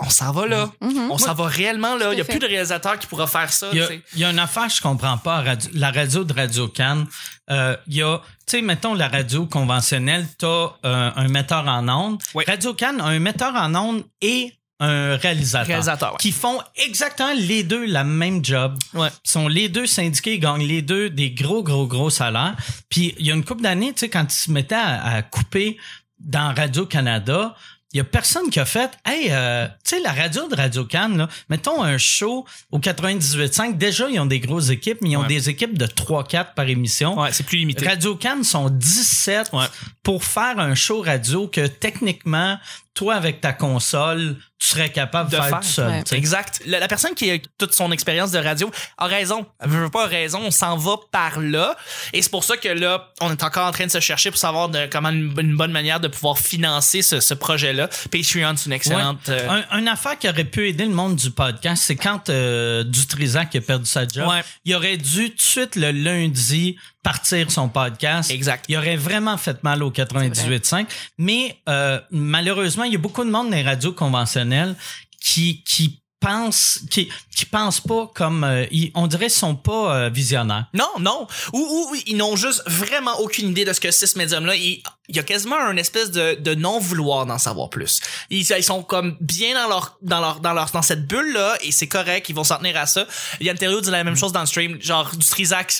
On 0.00 0.10
s'en 0.10 0.32
va 0.32 0.46
là. 0.48 0.70
Mhm. 0.80 1.10
On 1.10 1.18
s'en 1.18 1.34
va 1.34 1.46
réellement 1.46 1.94
là. 1.96 2.12
Il 2.12 2.18
y 2.18 2.20
a 2.20 2.24
fait. 2.24 2.32
plus 2.32 2.40
de 2.40 2.46
réalisateur 2.46 2.98
qui 2.98 3.06
pourra 3.06 3.26
faire 3.28 3.52
ça. 3.52 3.68
Il 3.72 3.78
y, 3.78 3.82
a, 3.82 3.86
tu 3.86 3.94
sais. 3.94 4.02
il 4.14 4.18
y 4.20 4.24
a 4.24 4.30
une 4.30 4.38
affaire 4.40 4.66
que 4.66 4.72
je 4.74 4.80
comprends 4.82 5.18
pas 5.18 5.40
radio- 5.42 5.70
la 5.74 5.92
radio 5.92 6.24
de 6.24 6.32
Radio 6.32 6.66
Cannes. 6.68 7.06
Euh, 7.50 7.76
il 7.86 7.94
y 7.96 8.02
a, 8.02 8.18
tu 8.18 8.24
sais, 8.56 8.62
mettons 8.62 8.94
la 8.94 9.06
radio 9.08 9.46
conventionnelle, 9.46 10.26
t'as 10.36 10.46
euh, 10.84 11.10
un 11.14 11.28
metteur 11.28 11.66
en 11.68 11.88
ondes. 11.88 12.20
Oui. 12.34 12.42
Radio 12.46 12.74
Cannes 12.74 13.00
a 13.00 13.04
un 13.04 13.20
metteur 13.20 13.54
en 13.54 13.72
ondes 13.74 14.02
et 14.20 14.52
un 14.80 15.16
réalisateur, 15.16 15.68
Réalisateur, 15.68 16.10
ouais. 16.12 16.18
qui 16.18 16.32
font 16.32 16.60
exactement 16.74 17.32
les 17.36 17.62
deux 17.62 17.86
la 17.86 18.02
même 18.02 18.44
job. 18.44 18.76
Ouais. 18.94 19.08
Ils 19.24 19.30
sont 19.30 19.46
les 19.46 19.68
deux 19.68 19.86
syndiqués, 19.86 20.34
ils 20.34 20.40
gagnent 20.40 20.66
les 20.66 20.82
deux 20.82 21.08
des 21.08 21.30
gros, 21.30 21.62
gros, 21.62 21.86
gros 21.86 22.10
salaires. 22.10 22.56
Puis 22.88 23.14
il 23.18 23.26
y 23.26 23.30
a 23.30 23.34
une 23.34 23.44
couple 23.44 23.62
d'années, 23.62 23.92
tu 23.92 24.00
sais, 24.00 24.08
quand 24.08 24.24
ils 24.24 24.36
se 24.36 24.50
mettaient 24.50 24.74
à, 24.74 25.04
à 25.14 25.22
couper 25.22 25.78
dans 26.18 26.52
Radio-Canada, 26.54 27.54
il 27.94 27.98
y 27.98 28.00
a 28.00 28.04
personne 28.04 28.50
qui 28.50 28.58
a 28.60 28.64
fait 28.64 28.90
Hey, 29.06 29.28
euh, 29.30 29.66
tu 29.84 29.96
sais, 29.96 30.00
la 30.00 30.12
radio 30.12 30.48
de 30.48 30.56
Radio 30.56 30.84
Cannes, 30.84 31.16
là, 31.16 31.28
mettons 31.48 31.82
un 31.82 31.96
show 31.96 32.44
au 32.72 32.78
98.5, 32.80 33.76
déjà, 33.78 34.08
ils 34.10 34.18
ont 34.18 34.26
des 34.26 34.40
grosses 34.40 34.70
équipes, 34.70 34.98
mais 35.00 35.10
ils 35.10 35.16
ont 35.16 35.20
Ouais. 35.22 35.28
des 35.28 35.48
équipes 35.48 35.78
de 35.78 35.86
3-4 35.86 36.54
par 36.54 36.68
émission. 36.68 37.18
Ouais, 37.20 37.32
c'est 37.32 37.44
plus 37.46 37.58
limité. 37.58 37.86
Radio 37.88 38.16
Cannes 38.16 38.44
sont 38.44 38.68
17 38.68 39.50
Ouais. 39.52 39.66
pour 40.02 40.24
faire 40.24 40.58
un 40.58 40.74
show 40.74 41.00
radio 41.02 41.46
que 41.48 41.66
techniquement, 41.66 42.58
toi, 42.94 43.14
avec 43.16 43.40
ta 43.40 43.52
console, 43.52 44.36
tu 44.58 44.68
serais 44.68 44.90
capable 44.90 45.28
de, 45.30 45.36
faire, 45.36 45.48
faire. 45.48 45.60
tout 45.60 45.66
seul. 45.66 45.90
Ouais. 45.90 46.02
tu 46.04 46.10
sais. 46.10 46.16
Exact. 46.16 46.62
La, 46.64 46.78
la 46.78 46.86
personne 46.88 47.14
qui 47.14 47.30
a 47.30 47.38
toute 47.58 47.74
son 47.74 47.90
expérience 47.92 48.30
de 48.30 48.38
radio 48.38 48.70
a 48.98 49.06
raison. 49.06 49.44
Elle 49.60 49.70
veut 49.70 49.90
pas 49.90 50.06
raison. 50.06 50.40
On 50.44 50.50
s'en 50.50 50.76
va 50.76 50.96
par 51.10 51.40
là. 51.40 51.76
Et 52.12 52.22
c'est 52.22 52.30
pour 52.30 52.44
ça 52.44 52.56
que 52.56 52.68
là, 52.68 53.12
on 53.20 53.30
est 53.32 53.42
encore 53.42 53.66
en 53.66 53.72
train 53.72 53.86
de 53.86 53.90
se 53.90 54.00
chercher 54.00 54.30
pour 54.30 54.38
savoir 54.38 54.68
de, 54.68 54.86
comment 54.90 55.08
une, 55.10 55.34
une 55.38 55.56
bonne 55.56 55.72
manière 55.72 55.98
de 56.00 56.08
pouvoir 56.08 56.38
financer 56.38 57.02
ce, 57.02 57.20
ce 57.20 57.34
projet-là. 57.34 57.88
Patreon, 58.12 58.54
c'est 58.56 58.66
une 58.66 58.72
excellente. 58.72 59.28
euh, 59.28 59.62
Un, 59.70 59.78
une 59.80 59.88
affaire 59.88 60.18
qui 60.18 60.28
aurait 60.28 60.44
pu 60.44 60.68
aider 60.68 60.84
le 60.84 60.94
monde 60.94 61.16
du 61.16 61.30
podcast, 61.32 61.82
c'est 61.84 61.96
quand 61.96 62.30
euh, 62.30 62.84
Dutrisac 62.84 63.54
a 63.56 63.60
perdu 63.60 63.86
sa 63.86 64.06
job, 64.06 64.28
Ouais. 64.28 64.42
il 64.64 64.74
aurait 64.74 64.96
dû 64.96 65.30
tout 65.30 65.36
de 65.36 65.42
suite 65.42 65.76
le 65.76 65.90
lundi 65.90 66.76
partir 67.04 67.50
son 67.52 67.68
podcast. 67.68 68.30
Exact. 68.32 68.64
Il 68.68 68.76
aurait 68.76 68.96
vraiment 68.96 69.36
fait 69.36 69.62
mal 69.62 69.82
au 69.84 69.92
98.5. 69.92 70.86
Mais 71.18 71.56
euh, 71.68 72.00
malheureusement, 72.10 72.82
il 72.84 72.92
y 72.92 72.96
a 72.96 72.98
beaucoup 72.98 73.24
de 73.24 73.30
monde 73.30 73.50
dans 73.50 73.56
les 73.56 73.62
radios 73.62 73.92
conventionnelles 73.92 74.74
qui 75.20 75.62
qui 75.64 76.00
pensent 76.20 76.80
qui 76.90 77.10
qui 77.36 77.44
pensent 77.44 77.80
pas 77.82 78.10
comme 78.14 78.44
euh, 78.44 78.64
ils- 78.70 78.90
on 78.94 79.06
dirait 79.06 79.26
qu'ils 79.26 79.34
sont 79.34 79.56
pas 79.56 79.94
euh, 79.96 80.08
visionnaires. 80.08 80.66
Non, 80.72 80.88
non. 80.98 81.26
Ou, 81.52 81.58
ou, 81.58 81.94
ils 82.06 82.16
n'ont 82.16 82.34
juste 82.36 82.62
vraiment 82.66 83.18
aucune 83.20 83.50
idée 83.50 83.64
de 83.66 83.72
ce 83.74 83.80
que 83.80 83.90
c'est 83.90 84.06
ce 84.06 84.16
médium-là. 84.16 84.54
Il, 84.56 84.82
il 85.10 85.16
y 85.16 85.18
a 85.18 85.22
quasiment 85.22 85.58
un 85.58 85.76
espèce 85.76 86.10
de, 86.10 86.34
de 86.40 86.54
non-vouloir 86.54 87.26
d'en 87.26 87.36
savoir 87.36 87.68
plus. 87.68 88.00
Ils, 88.30 88.40
ils 88.56 88.64
sont 88.64 88.82
comme 88.82 89.18
bien 89.20 89.52
dans 89.54 89.68
leur, 89.68 89.98
dans 90.00 90.20
leur, 90.20 90.40
dans 90.40 90.54
leur, 90.54 90.70
dans 90.70 90.80
cette 90.80 91.06
bulle-là 91.06 91.58
et 91.60 91.72
c'est 91.72 91.88
correct. 91.88 92.30
Ils 92.30 92.34
vont 92.34 92.44
s'en 92.44 92.56
tenir 92.56 92.78
à 92.78 92.86
ça. 92.86 93.06
Yann 93.40 93.58
Terriot 93.58 93.82
dit 93.82 93.90
la 93.90 94.02
même 94.02 94.16
chose 94.16 94.32
dans 94.32 94.40
le 94.40 94.46
stream. 94.46 94.80
Genre, 94.80 95.14
du 95.14 95.26
Trisac, 95.26 95.74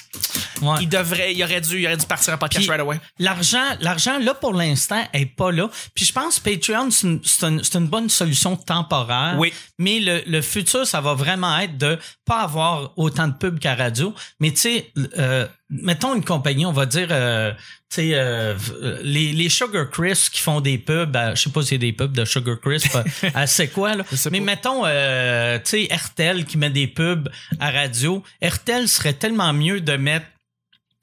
Ouais. 0.63 0.77
il 0.81 0.89
devrait, 0.89 1.35
il 1.35 1.43
aurait 1.43 1.61
dû, 1.61 1.81
il 1.81 1.87
aurait 1.87 1.97
dû 1.97 2.07
partir 2.07 2.35
en 2.35 2.39
podcast 2.39 2.63
Puis- 2.65 2.71
right 2.71 2.81
away. 2.81 3.01
L'argent, 3.19 3.65
l'argent 3.81 4.19
là 4.19 4.35
pour 4.35 4.53
l'instant 4.53 5.03
est 5.13 5.27
pas 5.27 5.51
là. 5.51 5.69
Puis 5.95 6.05
je 6.05 6.13
pense 6.13 6.39
que 6.39 6.51
Patreon 6.51 6.91
c'est 6.91 7.77
une, 7.77 7.87
bonne 7.87 8.09
solution 8.09 8.57
temporaire. 8.57 9.37
Oui. 9.39 9.53
Mais 9.79 10.01
le, 10.01 10.23
le 10.27 10.43
futur, 10.43 10.87
ça 10.87 11.01
va 11.01 11.15
vraiment 11.15 11.59
être 11.59 11.77
de 11.77 11.99
pas 12.25 12.41
avoir 12.41 12.93
autant 12.97 13.29
de 13.29 13.35
pubs 13.35 13.59
qu'à 13.59 13.75
radio. 13.75 14.15
Mais 14.41 14.51
tu 14.51 14.57
sais, 14.59 14.93
euh, 15.19 15.47
mettons 15.71 16.15
une 16.15 16.25
compagnie, 16.25 16.67
on 16.67 16.73
va 16.73 16.87
dire, 16.87 17.09
euh, 17.11 17.53
tu 17.91 17.97
sais, 17.97 18.11
euh, 18.15 18.55
les, 19.03 19.33
les 19.33 19.49
Sugar 19.49 19.89
Crisp 19.91 20.33
qui 20.35 20.41
font 20.41 20.61
des 20.61 20.79
pubs, 20.79 21.15
à- 21.17 21.35
je 21.35 21.43
sais 21.43 21.51
pas 21.51 21.63
si 21.63 21.69
c'est 21.69 21.79
des 21.79 21.93
pubs 21.93 22.13
de 22.13 22.25
Sugar 22.25 22.61
Crisp, 22.61 22.95
à- 22.95 23.05
à 23.41 23.47
c'est 23.47 23.69
quoi 23.69 23.95
là? 23.97 24.05
Mais 24.31 24.39
pas. 24.41 24.45
mettons, 24.45 24.83
euh, 24.85 25.59
tu 25.65 25.87
sais, 25.87 25.95
RTL 25.95 26.45
qui 26.45 26.59
met 26.59 26.71
des 26.71 26.87
pubs 26.87 27.29
à 27.61 27.71
radio. 27.71 28.23
RTL 28.43 28.89
serait 28.89 29.15
tellement 29.15 29.53
mieux 29.53 29.81
de 29.81 29.97
mettre 29.97 30.27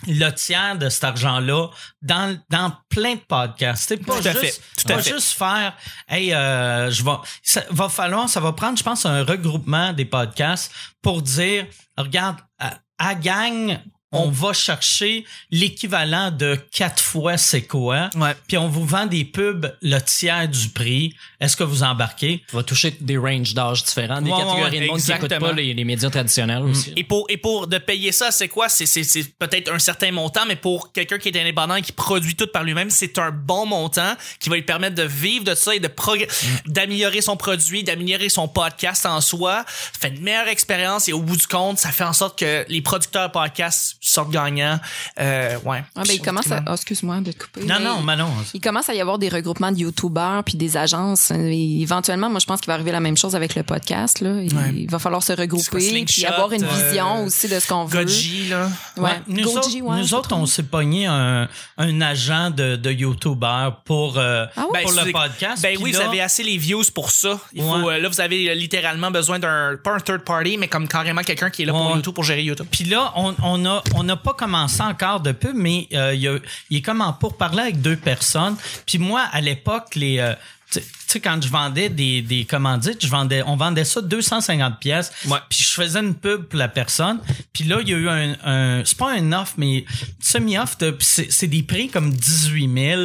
le 0.08 0.30
tiers 0.32 0.78
de 0.80 0.90
cet 0.90 1.04
argent-là 1.04 1.68
dans, 2.02 2.36
dans 2.50 2.74
plein 2.90 3.14
de 3.16 3.20
podcasts. 3.20 3.86
C'est 3.90 3.98
pas 4.04 4.20
Tout 4.20 4.28
à 4.28 4.32
juste, 4.32 4.40
fait, 4.44 4.62
tout 4.86 4.92
à 4.94 4.96
pas 4.96 5.02
fait. 5.04 5.14
juste 5.14 5.34
faire, 5.38 5.78
hey, 6.10 6.34
euh, 6.34 6.90
je 6.90 7.04
vais, 7.04 7.12
ça 7.44 7.64
va 7.70 7.88
falloir, 7.88 8.28
ça 8.28 8.40
va 8.40 8.52
prendre, 8.54 8.78
je 8.80 8.84
pense, 8.84 9.06
un 9.06 9.24
regroupement 9.24 9.94
des 9.94 10.06
podcasts 10.06 10.72
pour 11.04 11.22
dire, 11.22 11.68
regarde, 11.98 12.38
à, 12.58 12.80
à 12.98 13.14
gang, 13.14 13.78
on 14.14 14.30
va 14.30 14.52
chercher 14.54 15.26
l'équivalent 15.52 16.32
de 16.32 16.60
quatre 16.72 17.02
fois 17.02 17.38
c'est 17.38 17.62
quoi, 17.64 18.10
Ouais. 18.16 18.36
puis 18.48 18.58
on 18.58 18.68
vous 18.68 18.86
vend 18.86 19.06
des 19.06 19.24
pubs 19.26 19.74
le 19.82 20.00
tiers 20.00 20.48
du 20.50 20.70
prix. 20.70 21.16
Est-ce 21.40 21.56
que 21.56 21.64
vous 21.64 21.84
embarquez? 21.84 22.44
Tu 22.50 22.56
vas 22.56 22.64
toucher 22.64 22.96
des 23.00 23.18
ranges 23.18 23.54
d'âge 23.54 23.84
différents, 23.84 24.22
des 24.22 24.30
Ouais, 24.32 24.38
catégories 24.38 24.62
ouais, 24.62 24.80
de 24.82 24.88
monde 24.88 25.00
qui 25.00 25.08
n'écoutent 25.12 25.26
exactement. 25.32 25.48
pas 25.50 25.54
les, 25.54 25.74
les 25.74 25.84
médias 25.84 26.10
traditionnels 26.10 26.64
aussi. 26.64 26.94
Et 26.98 27.04
pour, 27.04 27.26
et 27.30 27.38
pour 27.38 27.68
de 27.68 27.78
payer 27.78 28.12
ça, 28.12 28.32
c'est 28.32 28.48
quoi? 28.48 28.70
C'est, 28.70 28.86
c'est, 28.86 29.04
c'est 29.04 29.24
peut-être 29.40 29.72
un 29.72 29.80
certain 29.80 30.12
montant, 30.12 30.46
mais 30.48 30.56
pour 30.56 30.92
quelqu'un 30.92 31.18
qui 31.18 31.30
est 31.30 31.40
indépendant 31.40 31.76
et 31.76 31.82
qui 31.82 31.92
produit 31.92 32.36
tout 32.36 32.48
par 32.48 32.64
lui-même, 32.64 32.90
c'est 32.90 33.18
un 33.18 33.32
bon 33.32 33.66
montant 33.66 34.14
qui 34.40 34.50
va 34.50 34.56
lui 34.56 34.64
permettre 34.64 34.96
de 34.96 35.04
vivre 35.04 35.44
de 35.46 35.56
ça 35.56 35.74
et 35.76 35.80
de 35.80 35.88
progr- 35.88 36.28
d'améliorer 36.66 37.22
son 37.22 37.38
produit, 37.38 37.84
d'améliorer 37.84 38.30
son 38.30 38.48
podcast 38.48 39.06
en 39.06 39.22
soi. 39.22 39.64
Ça 39.94 40.00
fait 40.10 40.16
une 40.16 40.22
meilleure 40.22 40.48
expérience 40.48 41.08
et 41.08 41.14
au 41.14 41.22
bout 41.22 41.38
du 41.38 41.48
compte, 41.48 41.78
ça 41.80 41.92
fait 41.92 42.04
en 42.04 42.14
sorte 42.14 42.38
que 42.40 42.66
les 42.68 42.82
producteurs 42.82 43.28
de 43.28 43.32
podcasts 43.34 43.98
sortent 44.02 44.32
gagnants. 44.32 44.80
Euh, 45.20 45.58
ouais. 45.64 45.84
Ah, 45.96 46.02
ben, 46.08 46.14
il 46.14 46.22
commence 46.22 46.52
à. 46.52 46.64
oh, 46.68 46.74
excuse-moi 46.74 47.22
de 47.22 47.32
te 47.32 47.44
couper. 47.44 47.64
Non, 47.66 47.80
non, 47.80 48.02
mais 48.02 48.16
non. 48.16 48.30
Il 48.54 48.60
commence 48.60 48.90
à 48.90 48.96
y 48.96 49.00
avoir 49.02 49.20
des 49.20 49.30
regroupements 49.30 49.72
de 49.72 49.78
YouTubers 49.78 50.42
puis 50.44 50.56
des 50.56 50.76
agences. 50.76 51.32
Et 51.32 51.82
éventuellement, 51.82 52.30
moi, 52.30 52.40
je 52.40 52.46
pense 52.46 52.60
qu'il 52.62 52.68
va 52.68 52.74
arriver 52.74 52.92
la 52.92 53.00
même 53.00 53.16
chose 53.16 53.36
avec 53.36 53.56
le 53.56 53.64
podcast. 53.64 54.20
Là. 54.22 54.42
Il, 54.42 54.52
Ouais. 54.56 54.88
va 54.90 55.00
falloir 55.00 55.22
se 55.24 55.34
regrouper 55.34 56.04
puis 56.06 56.26
avoir 56.26 56.52
une 56.52 56.64
euh, 56.64 56.68
vision 56.68 57.24
aussi 57.26 57.48
de 57.48 57.60
ce 57.60 57.68
qu'on 57.68 57.86
veut. 57.86 58.00
Goji, 58.04 58.48
là. 58.50 58.68
Ouais. 58.98 59.04
Ouais, 59.04 59.22
nous 59.28 59.44
Goji, 59.44 59.82
autres, 59.82 59.82
ouais, 59.94 59.98
nous 60.02 60.14
autres 60.14 60.36
on 60.36 60.46
s'est 60.46 60.64
pogné 60.64 61.06
un, 61.06 61.48
un 61.78 62.02
agent 62.02 62.50
de, 62.50 62.76
de 62.76 62.92
YouTuber 62.92 63.70
pour, 63.86 64.18
euh, 64.18 64.46
Ah 64.58 64.66
ouais? 64.72 64.82
pour 64.84 64.94
Ben, 64.94 65.06
le 65.06 65.12
podcast. 65.12 65.62
Ben 65.62 65.78
oui, 65.82 65.92
là, 65.92 66.00
vous 66.00 66.06
avez 66.08 66.22
assez 66.22 66.44
les 66.44 66.58
views 66.58 66.84
pour 66.94 67.12
ça. 67.12 67.40
Il 67.54 67.62
faut, 67.62 67.68
Ouais. 67.86 67.96
euh, 67.96 68.00
là, 68.00 68.10
vous 68.10 68.20
avez 68.22 68.54
littéralement 68.56 69.12
besoin 69.12 69.38
d'un, 69.40 69.78
pas 69.84 69.94
un 69.96 70.00
third 70.00 70.22
party, 70.24 70.58
mais 70.58 70.68
comme 70.68 70.88
carrément 70.88 71.22
quelqu'un 71.22 71.50
qui 71.50 71.62
est 71.64 71.66
là 71.66 71.74
pour. 71.74 71.96
YouTube, 71.96 72.14
pour 72.14 72.24
gérer 72.24 72.44
YouTube. 72.44 72.66
Puis 72.72 72.86
là, 72.86 73.12
on 73.16 73.36
on 73.44 73.66
a 73.66 73.82
on 73.96 74.04
n'a 74.04 74.16
pas 74.18 74.34
commencé 74.34 74.82
encore 74.82 75.20
de 75.20 75.32
pub, 75.32 75.56
mais 75.56 75.88
euh, 75.94 76.14
il, 76.14 76.22
y 76.22 76.28
a- 76.28 76.38
il 76.70 76.78
est 76.78 76.82
comme 76.82 77.02
en 77.02 77.14
pour 77.14 77.38
parler 77.38 77.62
avec 77.62 77.82
deux 77.82 77.96
personnes. 77.98 78.56
Puis 78.86 78.98
moi, 78.98 79.22
à 79.32 79.42
l'époque, 79.42 79.96
les 79.96 80.20
euh, 80.20 80.34
tu 80.74 80.80
sais 81.06 81.20
quand 81.20 81.44
je 81.44 81.50
vendais 81.50 81.90
des 81.90 82.22
des 82.22 82.46
commandites, 82.46 83.04
je 83.04 83.10
vendais 83.10 83.44
on 83.46 83.58
vendait 83.58 83.84
ça 83.84 84.02
250 84.02 84.80
pièces. 84.80 85.12
Ouais. 85.28 85.38
Puis 85.50 85.64
je 85.64 85.70
faisais 85.74 86.00
une 86.00 86.16
pub 86.16 86.44
pour 86.46 86.58
la 86.58 86.70
personne. 86.70 87.20
Puis 87.52 87.66
là, 87.66 87.80
il 87.82 87.90
y 87.90 87.94
a 87.94 87.98
eu 87.98 88.08
un, 88.08 88.36
un 88.46 88.82
c'est 88.86 88.98
pas 88.98 89.12
un 89.12 89.34
offre, 89.34 89.56
mais 89.58 89.84
semi-off 90.22 90.78
de 90.78 90.92
puis 90.92 91.06
c'est 91.06 91.30
c'est 91.30 91.48
des 91.48 91.64
prix 91.64 91.90
comme 91.90 92.14
18 92.14 92.74
000 92.96 93.02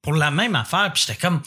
pour 0.00 0.14
la 0.14 0.30
même 0.30 0.54
affaire. 0.56 0.90
Puis 0.94 1.04
j'étais 1.06 1.20
comme 1.20 1.42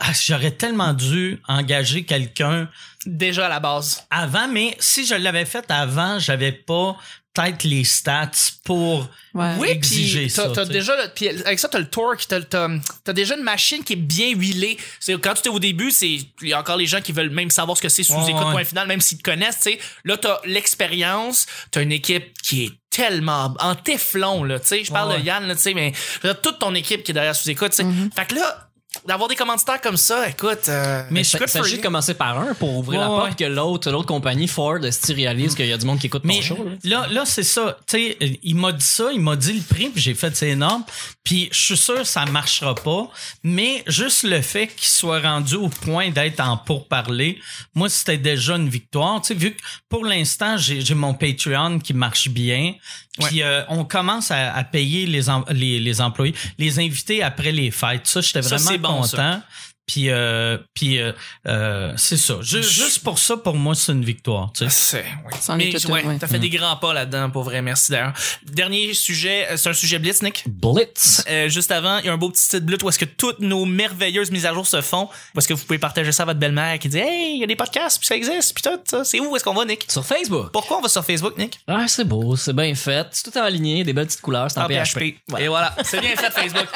ah, 0.00 0.12
j'aurais 0.26 0.50
tellement 0.50 0.92
dû 0.92 1.40
engager 1.48 2.04
quelqu'un 2.04 2.68
Déjà 3.06 3.46
à 3.46 3.48
la 3.48 3.60
base. 3.60 4.04
avant, 4.10 4.48
mais 4.48 4.76
si 4.80 5.06
je 5.06 5.14
l'avais 5.14 5.44
fait 5.44 5.64
avant, 5.70 6.18
j'avais 6.18 6.50
pas 6.52 6.96
peut-être 7.36 7.64
les 7.64 7.84
stats 7.84 8.30
pour 8.64 9.08
Ouais. 9.36 9.52
Oui, 9.58 9.68
exiger 9.68 10.20
puis 10.22 10.30
ça, 10.30 10.48
t'as, 10.48 10.64
déjà, 10.64 10.94
puis 11.08 11.28
avec 11.28 11.58
ça, 11.58 11.68
t'as 11.68 11.78
le 11.78 11.90
torque, 11.90 12.26
t'as, 12.26 12.40
t'as, 12.40 13.12
déjà 13.12 13.36
une 13.36 13.42
machine 13.42 13.84
qui 13.84 13.92
est 13.92 13.96
bien 13.96 14.30
huilée. 14.30 14.78
C'est, 14.98 15.12
quand 15.20 15.34
tu 15.34 15.40
étais 15.40 15.48
au 15.50 15.58
début, 15.58 15.90
c'est, 15.90 16.08
il 16.40 16.48
y 16.48 16.54
a 16.54 16.58
encore 16.58 16.78
les 16.78 16.86
gens 16.86 17.02
qui 17.02 17.12
veulent 17.12 17.28
même 17.28 17.50
savoir 17.50 17.76
ce 17.76 17.82
que 17.82 17.90
c'est 17.90 18.02
sous 18.02 18.14
Ouais, 18.14 18.30
écoute 18.30 18.46
ouais. 18.46 18.52
point 18.52 18.64
final, 18.64 18.88
même 18.88 19.02
s'ils 19.02 19.18
te 19.18 19.22
connaissent, 19.22 19.60
tu 19.60 19.72
sais. 19.72 19.78
Là, 20.04 20.16
t'as 20.16 20.38
l'expérience, 20.46 21.44
t'as 21.70 21.82
une 21.82 21.92
équipe 21.92 22.32
qui 22.42 22.64
est 22.64 22.72
tellement 22.88 23.54
en 23.60 23.74
téflon, 23.74 24.42
là, 24.42 24.58
tu 24.58 24.68
sais. 24.68 24.84
Je 24.84 24.90
parle 24.90 25.10
Ouais, 25.10 25.20
de 25.20 25.26
Yann, 25.26 25.46
là, 25.46 25.54
tu 25.54 25.60
sais, 25.60 25.74
mais 25.74 25.92
dire, 26.22 26.40
toute 26.40 26.58
ton 26.58 26.74
équipe 26.74 27.02
qui 27.02 27.10
est 27.10 27.14
derrière 27.14 27.36
sous 27.36 27.50
écoute, 27.50 27.72
tu 27.72 27.76
sais. 27.76 27.86
Fait 28.16 28.24
que 28.24 28.36
là, 28.36 28.65
d'avoir 29.06 29.28
des 29.28 29.36
commanditaires 29.36 29.80
comme 29.80 29.96
ça, 29.96 30.28
écoute, 30.28 30.68
euh, 30.68 31.02
Mais 31.10 31.24
s'agit 31.24 31.72
you. 31.72 31.76
de 31.78 31.82
commencer 31.82 32.14
par 32.14 32.38
un 32.38 32.54
pour 32.54 32.76
ouvrir 32.76 33.00
la 33.00 33.10
Ouais, 33.10 33.16
porte 33.16 33.28
ouais. 33.30 33.36
que 33.36 33.44
l'autre, 33.44 33.90
l'autre 33.90 34.06
compagnie, 34.06 34.48
Ford, 34.48 34.78
si 34.90 35.12
réalise 35.14 35.54
qu'il 35.54 35.66
y 35.66 35.72
a 35.72 35.78
du 35.78 35.86
monde 35.86 35.98
qui 35.98 36.06
écoute 36.06 36.22
Mais 36.24 36.36
ton 36.36 36.42
show. 36.42 36.64
là. 36.84 37.02
là, 37.02 37.06
là, 37.12 37.24
c'est 37.24 37.42
ça. 37.42 37.78
Tu 37.86 37.96
sais, 37.98 38.38
il 38.42 38.56
m'a 38.56 38.72
dit 38.72 38.84
ça, 38.84 39.10
il 39.12 39.20
m'a 39.20 39.36
dit 39.36 39.52
le 39.52 39.62
prix, 39.62 39.88
puis 39.88 40.02
j'ai 40.02 40.14
fait 40.14 40.34
c'est 40.34 40.50
énorme. 40.50 40.84
Puis 41.24 41.48
je 41.52 41.60
suis 41.60 41.76
sûr 41.76 41.96
que 41.96 42.04
ça 42.04 42.24
marchera 42.26 42.74
pas. 42.74 43.08
Mais 43.42 43.82
juste 43.86 44.22
le 44.24 44.40
fait 44.42 44.68
qu'il 44.68 44.86
soit 44.88 45.20
rendu 45.20 45.56
au 45.56 45.68
point 45.68 46.10
d'être 46.10 46.40
en 46.40 46.56
pourparler, 46.56 47.38
moi, 47.74 47.88
c'était 47.88 48.18
déjà 48.18 48.56
une 48.56 48.68
victoire. 48.68 49.20
Tu 49.22 49.28
sais, 49.28 49.34
vu 49.34 49.52
que 49.54 49.60
pour 49.88 50.04
l'instant, 50.04 50.56
j'ai 50.56 50.94
mon 50.94 51.14
Patreon 51.14 51.78
qui 51.80 51.94
marche 51.94 52.28
bien. 52.28 52.74
Puis 53.18 53.42
euh, 53.42 53.62
on 53.70 53.84
commence 53.84 54.30
à, 54.30 54.54
à 54.54 54.62
payer 54.62 55.06
les, 55.06 55.22
les, 55.50 55.80
les 55.80 56.00
employés, 56.02 56.34
les 56.58 56.78
invités 56.78 57.22
après 57.22 57.50
les 57.50 57.70
fêtes. 57.70 58.06
Ça, 58.06 58.20
j'étais 58.20 58.40
vraiment 58.40 58.76
bon, 58.78 58.95
content. 59.00 59.44
Puis, 59.86 60.10
euh, 60.10 60.58
puis 60.74 60.98
euh, 61.00 61.12
euh, 61.46 61.92
c'est 61.96 62.16
ça. 62.16 62.34
Ju- 62.40 62.62
Juste 62.62 63.04
pour 63.04 63.18
ça, 63.20 63.36
pour 63.36 63.54
moi, 63.54 63.74
c'est 63.76 63.92
une 63.92 64.04
victoire. 64.04 64.50
tu 64.52 64.64
sais. 64.64 64.70
C'est, 64.70 65.04
oui. 65.24 65.32
C'en 65.40 65.56
Mais 65.56 65.72
ouais, 65.88 66.18
t'as 66.18 66.26
fait 66.26 66.38
des 66.40 66.50
grands 66.50 66.76
pas 66.76 66.92
là-dedans, 66.92 67.30
pour 67.30 67.44
vrai. 67.44 67.62
Merci 67.62 67.92
d'ailleurs. 67.92 68.12
Dernier 68.44 68.94
sujet, 68.94 69.46
euh, 69.50 69.56
c'est 69.56 69.68
un 69.68 69.72
sujet 69.74 69.98
blitz, 70.00 70.22
Nick? 70.22 70.42
Blitz. 70.48 71.24
Euh, 71.30 71.48
juste 71.48 71.70
avant, 71.70 71.98
il 71.98 72.06
y 72.06 72.08
a 72.08 72.12
un 72.12 72.16
beau 72.16 72.30
petit 72.30 72.42
site 72.42 72.64
bleu 72.64 72.76
où 72.82 72.88
est-ce 72.88 72.98
que 72.98 73.04
toutes 73.04 73.38
nos 73.38 73.64
merveilleuses 73.64 74.30
mises 74.32 74.44
à 74.46 74.52
jour 74.52 74.66
se 74.66 74.80
font. 74.80 75.08
Où 75.34 75.38
est-ce 75.38 75.46
que 75.48 75.54
vous 75.54 75.64
pouvez 75.64 75.78
partager 75.78 76.10
ça 76.10 76.24
à 76.24 76.26
votre 76.26 76.40
belle-mère 76.40 76.78
qui 76.80 76.88
dit 76.88 76.98
Hey, 76.98 77.34
il 77.36 77.40
y 77.40 77.44
a 77.44 77.46
des 77.46 77.56
podcasts, 77.56 77.98
puis 77.98 78.06
ça 78.08 78.16
existe, 78.16 78.54
puis 78.54 78.62
tout 78.62 78.70
ça. 78.84 79.04
C'est 79.04 79.20
où 79.20 79.36
est-ce 79.36 79.44
qu'on 79.44 79.54
va, 79.54 79.64
Nick? 79.64 79.86
Sur 79.88 80.04
Facebook. 80.04 80.50
Pourquoi 80.52 80.78
on 80.78 80.82
va 80.82 80.88
sur 80.88 81.04
Facebook, 81.04 81.38
Nick? 81.38 81.60
Ah, 81.68 81.84
c'est 81.86 82.04
beau, 82.04 82.34
c'est 82.36 82.52
bien 82.54 82.74
fait. 82.74 83.06
C'est 83.12 83.30
tout 83.30 83.38
en 83.38 83.42
aligné, 83.42 83.84
des 83.84 83.92
belles 83.92 84.06
petites 84.06 84.20
couleurs, 84.20 84.50
c'est 84.50 84.58
en 84.58 84.64
En 84.64 84.68
PHP. 84.68 84.98
PHP. 84.98 85.38
Et 85.40 85.46
voilà, 85.48 85.74
c'est 85.84 86.00
bien 86.00 86.16
fait 86.16 86.32
Facebook. 86.32 86.66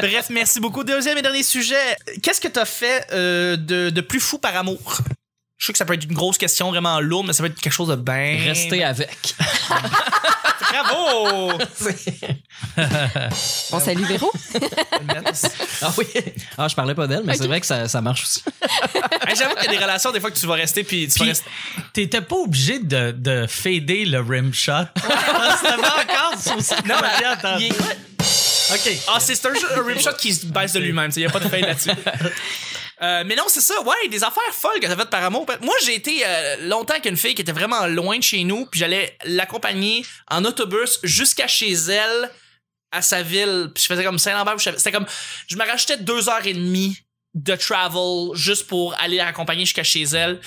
Bref, 0.00 0.26
merci 0.30 0.60
beaucoup. 0.60 0.82
Deuxième 0.82 1.18
et 1.18 1.22
dernier 1.22 1.42
sujet. 1.42 1.74
Qu'est-ce 2.22 2.40
que 2.40 2.48
t'as 2.54 2.64
fait 2.64 3.06
euh, 3.12 3.56
de, 3.56 3.90
de 3.90 4.00
plus 4.00 4.20
fou 4.20 4.38
par 4.38 4.56
amour? 4.56 4.98
Je 5.58 5.66
sais 5.66 5.72
que 5.72 5.78
ça 5.78 5.84
peut 5.84 5.94
être 5.94 6.04
une 6.04 6.14
grosse 6.14 6.36
question 6.38 6.70
vraiment 6.70 7.00
lourde, 7.00 7.26
mais 7.26 7.32
ça 7.32 7.42
peut 7.42 7.48
être 7.50 7.60
quelque 7.60 7.72
chose 7.72 7.88
de 7.88 7.96
bien. 7.96 8.38
Rester 8.44 8.82
avec. 8.84 9.34
Bravo! 10.70 11.52
On 13.72 13.80
salue 13.80 14.04
Véro. 14.04 14.32
ah 15.82 15.92
oui. 15.96 16.04
Ah, 16.58 16.68
je 16.68 16.74
parlais 16.74 16.94
pas 16.94 17.06
d'elle, 17.06 17.22
mais 17.24 17.34
c'est 17.36 17.46
vrai 17.46 17.60
que 17.60 17.66
ça, 17.66 17.86
ça 17.88 18.00
marche 18.00 18.24
aussi. 18.24 18.42
Hey, 19.26 19.36
J'avoue 19.36 19.54
qu'il 19.54 19.64
y 19.64 19.68
a 19.68 19.78
des 19.78 19.84
relations 19.84 20.10
des 20.12 20.20
fois 20.20 20.30
que 20.30 20.38
tu 20.38 20.46
vas 20.46 20.54
rester 20.54 20.82
puis 20.84 21.06
tu 21.08 21.18
vas 21.18 21.24
Puis, 21.24 21.28
rester. 21.30 21.50
t'étais 21.92 22.20
pas 22.20 22.36
obligé 22.36 22.78
de, 22.80 23.12
de 23.12 23.46
fader 23.48 24.04
le 24.04 24.20
rim 24.20 24.52
shot. 24.52 24.72
Parce 24.94 25.60
que 25.60 25.66
t'avais 25.66 25.82
encore 25.86 26.34
Non, 26.86 26.94
mais 27.00 27.24
attends. 27.26 27.58
il 27.58 27.66
est- 27.66 27.74
OK. 28.72 28.96
Ah, 29.08 29.20
c'est 29.20 29.44
un, 29.46 29.54
jeu- 29.54 29.72
un 29.78 29.82
rip 29.84 30.00
shot 30.00 30.12
qui 30.18 30.34
se 30.34 30.46
baisse 30.46 30.72
de 30.72 30.80
lui-même. 30.80 31.10
Il 31.14 31.18
n'y 31.20 31.26
a 31.26 31.30
pas 31.30 31.40
de 31.40 31.48
fail 31.48 31.62
là-dessus. 31.62 31.90
Euh, 33.02 33.24
mais 33.26 33.34
non, 33.34 33.42
c'est 33.48 33.60
ça. 33.60 33.82
Ouais, 33.82 34.08
des 34.08 34.22
affaires 34.22 34.42
folles 34.52 34.78
que 34.80 34.86
t'as 34.86 34.96
faites 34.96 35.10
par 35.10 35.22
amour. 35.24 35.44
Moi, 35.60 35.74
j'ai 35.84 35.96
été 35.96 36.22
euh, 36.24 36.68
longtemps 36.68 36.94
avec 36.94 37.04
une 37.06 37.16
fille 37.16 37.34
qui 37.34 37.42
était 37.42 37.52
vraiment 37.52 37.86
loin 37.86 38.16
de 38.18 38.22
chez 38.22 38.44
nous, 38.44 38.66
puis 38.66 38.78
j'allais 38.78 39.18
l'accompagner 39.24 40.06
en 40.30 40.44
autobus 40.44 41.00
jusqu'à 41.02 41.48
chez 41.48 41.72
elle, 41.72 42.30
à 42.92 43.02
sa 43.02 43.20
ville. 43.22 43.70
Puis 43.74 43.82
je 43.82 43.88
faisais 43.88 44.04
comme 44.04 44.18
Saint-Lambert. 44.18 44.60
C'était 44.60 44.92
comme, 44.92 45.06
je 45.48 45.56
me 45.56 45.66
rachetais 45.66 45.96
deux 45.98 46.28
heures 46.28 46.46
et 46.46 46.54
demie 46.54 46.96
de 47.34 47.54
travel 47.56 48.34
juste 48.34 48.66
pour 48.68 48.94
aller 49.00 49.16
la 49.16 49.24
raccompagner 49.26 49.64
jusqu'à 49.64 49.82
chez 49.82 50.02
elle. 50.02 50.40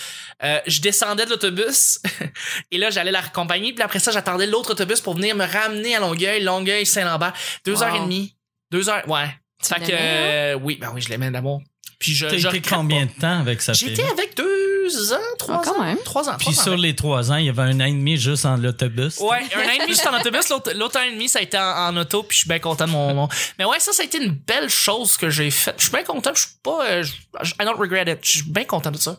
Euh, 0.43 0.59
je 0.67 0.79
descendais 0.81 1.25
de 1.25 1.29
l'autobus 1.31 1.99
et 2.71 2.77
là 2.77 2.89
j'allais 2.89 3.11
la 3.11 3.21
raccompagner 3.21 3.73
puis 3.73 3.83
après 3.83 3.99
ça 3.99 4.11
j'attendais 4.11 4.45
l'autre 4.47 4.71
autobus 4.71 5.01
pour 5.01 5.15
venir 5.15 5.35
me 5.35 5.45
ramener 5.45 5.95
à 5.95 5.99
Longueuil, 5.99 6.41
Longueuil, 6.43 6.85
Saint-Lambert. 6.85 7.33
Deux 7.65 7.73
Wow. 7.75 7.83
heures 7.83 7.95
et 7.95 7.99
demie. 7.99 8.35
Deux 8.71 8.89
heures, 8.89 9.07
ouais. 9.09 9.27
Tu 9.61 9.73
Fait 9.73 9.79
que, 9.81 9.91
euh, 9.91 10.53
oui, 10.61 10.77
ben 10.79 10.91
oui, 10.93 11.01
je 11.01 11.09
l'aimais 11.09 11.31
d'amour. 11.31 11.61
Puis 11.99 12.13
je, 12.13 12.27
T'as 12.27 12.37
je 12.37 12.47
combien 12.69 13.07
pas. 13.07 13.13
de 13.13 13.19
temps 13.19 13.39
avec 13.39 13.61
sa 13.61 13.73
fille? 13.73 13.89
J'étais 13.89 14.07
avec 14.09 14.35
deux 14.37 14.45
ans, 15.13 15.17
trois 15.39 15.57
Ah, 15.59 15.61
quand 15.63 15.77
ans? 15.79 15.83
même. 15.83 15.97
Trois 16.03 16.29
ans. 16.29 16.35
Puis 16.37 16.51
trois 16.51 16.63
sur 16.63 16.77
les 16.77 16.95
trois 16.95 17.31
ans, 17.31 17.35
il 17.35 17.45
y 17.45 17.49
avait 17.49 17.61
un 17.61 17.79
an 17.79 17.85
et 17.85 17.91
demi 17.91 18.17
juste 18.17 18.45
en 18.45 18.57
l'autobus. 18.57 19.17
Ouais, 19.19 19.39
un 19.55 19.59
an 19.67 19.71
et 19.75 19.77
demi 19.79 19.89
juste 19.89 20.07
en 20.07 20.17
autobus, 20.19 20.49
l'autre 20.75 20.99
an 20.99 21.03
et 21.03 21.11
demi 21.11 21.29
ça 21.29 21.39
a 21.39 21.41
été 21.41 21.57
en, 21.57 21.61
en 21.89 21.97
auto, 21.97 22.23
puis 22.23 22.35
je 22.35 22.39
suis 22.41 22.47
bien 22.49 22.59
content 22.59 22.85
de 22.85 22.91
mon, 22.91 23.13
mon- 23.13 23.29
Mais 23.59 23.65
ouais, 23.65 23.79
ça, 23.79 23.93
ça 23.93 24.03
a 24.03 24.05
été 24.05 24.17
une 24.23 24.31
belle 24.31 24.69
chose 24.69 25.17
que 25.17 25.29
j'ai 25.29 25.51
faite. 25.51 25.75
Je 25.77 25.83
suis 25.83 25.91
bien 25.91 26.03
content, 26.03 26.31
je 26.33 26.41
suis 26.41 26.55
pas... 26.63 26.85
euh, 26.87 27.03
je- 27.03 27.51
I 27.61 27.65
don't 27.65 27.77
regret 27.77 28.03
it. 28.11 28.19
Je 28.23 28.29
suis 28.39 28.43
bien 28.43 28.63
content 28.65 28.91
de 28.91 28.97
ça. 28.97 29.17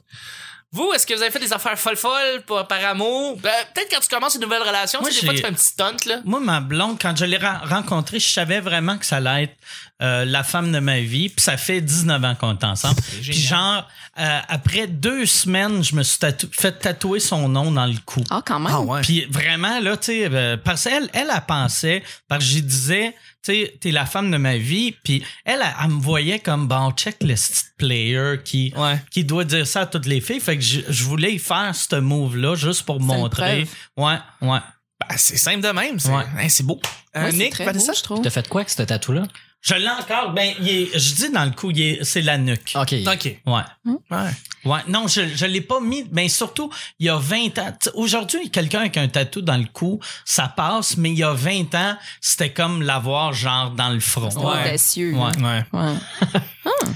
Vous, 0.71 0.93
est-ce 0.95 1.07
que 1.07 1.15
vous 1.15 1.23
avez 1.23 1.31
fait 1.31 1.39
des 1.39 1.53
affaires 1.55 1.79
folles 1.79 1.97
folles 1.97 2.43
par, 2.47 2.69
par 2.69 2.85
amour? 2.85 3.39
Ben, 3.41 3.51
Peut-être 3.75 3.89
quand 3.91 4.01
tu 4.01 4.09
commences 4.09 4.35
une 4.35 4.43
nouvelle 4.43 4.63
relation, 4.63 5.01
Moi, 5.01 5.09
tu 5.09 5.17
sais, 5.17 5.21
des 5.23 5.27
fois 5.27 5.35
tu 5.35 5.41
fais 5.41 5.49
un 5.49 5.53
petit 5.55 5.65
stunt, 5.65 5.97
là. 6.07 6.21
Moi, 6.27 6.41
ma 6.41 6.61
blonde, 6.61 6.99
quand 7.01 7.17
je 7.17 7.25
l'ai 7.25 7.39
ren- 7.39 7.61
rencontrée, 7.65 8.21
je 8.21 8.29
savais 8.29 8.61
vraiment 8.61 8.99
que 8.99 9.07
ça 9.07 9.17
allait 9.17 9.45
être 9.45 9.57
euh, 10.03 10.27
la 10.27 10.45
femme 10.45 10.71
de 10.71 10.79
ma 10.79 11.01
vie. 11.01 11.31
Puis 11.31 11.43
ça 11.43 11.57
fait 11.57 11.81
19 11.81 12.23
ans 12.23 12.35
qu'on 12.35 12.53
est 12.53 12.65
ensemble. 12.65 13.01
Puis 13.23 13.33
genre, 13.33 13.89
euh, 14.19 14.41
après 14.49 14.87
deux 14.87 15.25
semaines, 15.25 15.83
je 15.83 15.95
me 15.95 16.03
suis 16.03 16.19
tatou- 16.19 16.51
fait 16.53 16.73
tatouer 16.73 17.21
son 17.21 17.49
nom 17.49 17.73
dans 17.73 17.87
le 17.87 17.97
cou. 18.05 18.23
Ah, 18.29 18.43
quand 18.45 18.61
même. 18.61 18.71
Puis 19.03 19.25
vraiment, 19.31 19.81
là, 19.81 19.97
tu 19.97 20.07
sais, 20.07 20.29
euh, 20.31 20.59
parce 20.63 20.85
qu'elle, 20.85 21.09
elle, 21.15 21.31
elle 21.35 21.43
pensait, 21.47 22.03
parce 22.29 22.45
que 22.45 22.51
j'y 22.51 22.63
disais, 22.63 23.15
tu 23.43 23.53
sais, 23.53 23.79
t'es 23.81 23.91
la 23.91 24.05
femme 24.07 24.31
de 24.31 24.37
ma 24.37 24.57
vie, 24.57 24.93
puis 25.05 25.25
elle, 25.45 25.61
elle, 25.63 25.75
elle 25.83 25.91
me 25.91 26.01
voyait 26.01 26.39
comme, 26.41 26.67
bon, 26.69 26.91
check 26.93 27.17
le 27.23 27.35
player 27.79 28.37
qui, 28.45 28.73
Ouais. 28.77 29.01
qui 29.11 29.25
doit 29.25 29.45
dire 29.45 29.67
ça 29.67 29.83
à 29.83 29.87
toutes 29.87 30.07
les 30.07 30.21
filles. 30.21 30.41
Fait 30.41 30.57
que 30.57 30.63
je, 30.63 30.81
je 30.89 31.05
voulais 31.05 31.35
y 31.35 31.39
faire 31.39 31.75
ce 31.75 31.97
move-là 31.97 32.55
juste 32.57 32.83
pour 32.83 33.01
montrer. 33.01 33.67
Ouais, 33.97 34.17
ouais. 34.43 34.59
Ben, 35.01 35.17
c'est 35.17 35.37
simple 35.37 35.61
de 35.61 35.69
même. 35.69 35.99
C'est 36.01 36.11
Ouais. 36.11 36.49
C'est 36.49 36.65
beau. 36.67 36.81
Euh, 37.17 37.31
Nick, 37.33 37.57
beau, 37.57 37.93
je 37.95 38.03
trouve. 38.03 38.21
T'as 38.23 38.31
fait 38.31 38.49
quoi 38.49 38.63
avec 38.63 38.71
ce 38.71 38.83
tatou-là? 38.83 39.23
Je 39.61 39.75
l'ai 39.75 39.89
encore, 39.89 40.33
ben, 40.33 40.53
il 40.61 40.69
est- 40.69 40.99
je 40.99 41.15
dis 41.17 41.31
dans 41.31 41.45
le 41.45 41.51
cou, 41.51 41.71
il 41.73 41.81
est- 41.83 42.05
c'est 42.05 42.23
la 42.23 42.39
nuque. 42.39 42.73
OK. 42.77 42.95
OK. 43.07 43.41
Ouais. 43.47 43.63
Ouais. 44.11 44.31
Ouais, 44.65 44.81
non, 44.89 45.07
je 45.09 45.23
je 45.35 45.47
l'ai 45.47 45.61
pas 45.61 45.81
mis, 45.81 46.07
mais 46.13 46.29
surtout, 46.29 46.71
il 46.99 47.07
y 47.07 47.09
a 47.09 47.17
20 47.17 47.59
ans. 47.59 47.77
Aujourd'hui, 47.95 48.51
quelqu'un 48.51 48.81
avec 48.81 48.97
un 48.97 49.09
tatou 49.09 49.41
dans 49.43 49.57
le 49.57 49.67
cou, 49.73 49.99
ça 50.25 50.47
passe, 50.49 50.97
mais 50.97 51.11
il 51.11 51.19
y 51.19 51.25
a 51.25 51.33
20 51.33 51.75
ans, 51.75 51.97
c'était 52.21 52.53
comme 52.53 52.83
l'avoir 52.83 53.33
genre 53.33 53.71
dans 53.73 53.89
le 53.91 54.01
front. 54.01 54.29
Ouais. 54.31 54.63
audacieux. 54.63 55.15
Ouais. 55.15 55.37
Ouais. 55.43 55.65
Ouais. 55.73 55.95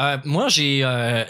Euh, 0.00 0.16
moi, 0.24 0.48
j'ai 0.48 0.82
euh, 0.84 1.22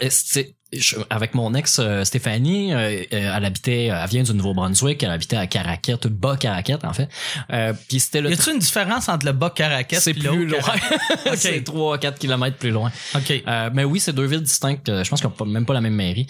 je- 0.77 0.95
avec 1.09 1.33
mon 1.35 1.53
ex 1.53 1.79
euh, 1.79 2.03
Stéphanie, 2.03 2.73
euh, 2.73 2.77
euh, 2.77 3.03
elle 3.11 3.45
habitait, 3.45 3.85
elle 3.85 4.07
vient 4.09 4.23
du 4.23 4.33
Nouveau-Brunswick, 4.33 5.01
elle 5.03 5.11
habitait 5.11 5.35
à 5.37 5.47
Caraquet, 5.47 5.97
tout 5.97 6.09
bas 6.09 6.37
Caraquet 6.37 6.77
en 6.83 6.93
fait. 6.93 7.09
Euh, 7.51 7.73
Puis 7.89 7.99
c'était 7.99 8.21
le 8.21 8.29
Y 8.29 8.33
a-tu 8.33 8.51
une 8.51 8.59
différence 8.59 9.09
entre 9.09 9.25
le 9.25 9.31
bas 9.33 9.49
caraquette 9.49 9.99
c'est 10.01 10.11
et 10.11 10.13
le 10.13 10.29
plus 10.29 10.45
loin. 10.47 10.59
C'est 11.35 11.59
3-4 11.67 12.17
kilomètres 12.17 12.57
plus 12.57 12.71
loin. 12.71 12.91
OK. 13.15 13.43
Mais 13.73 13.83
oui, 13.83 13.99
c'est 13.99 14.13
deux 14.13 14.25
villes 14.25 14.41
distinctes. 14.43 14.87
Je 15.03 15.09
pense 15.09 15.21
qu'ils 15.21 15.29
n'ont 15.39 15.45
même 15.45 15.65
pas 15.65 15.73
la 15.73 15.81
même 15.81 15.95
mairie. 15.95 16.27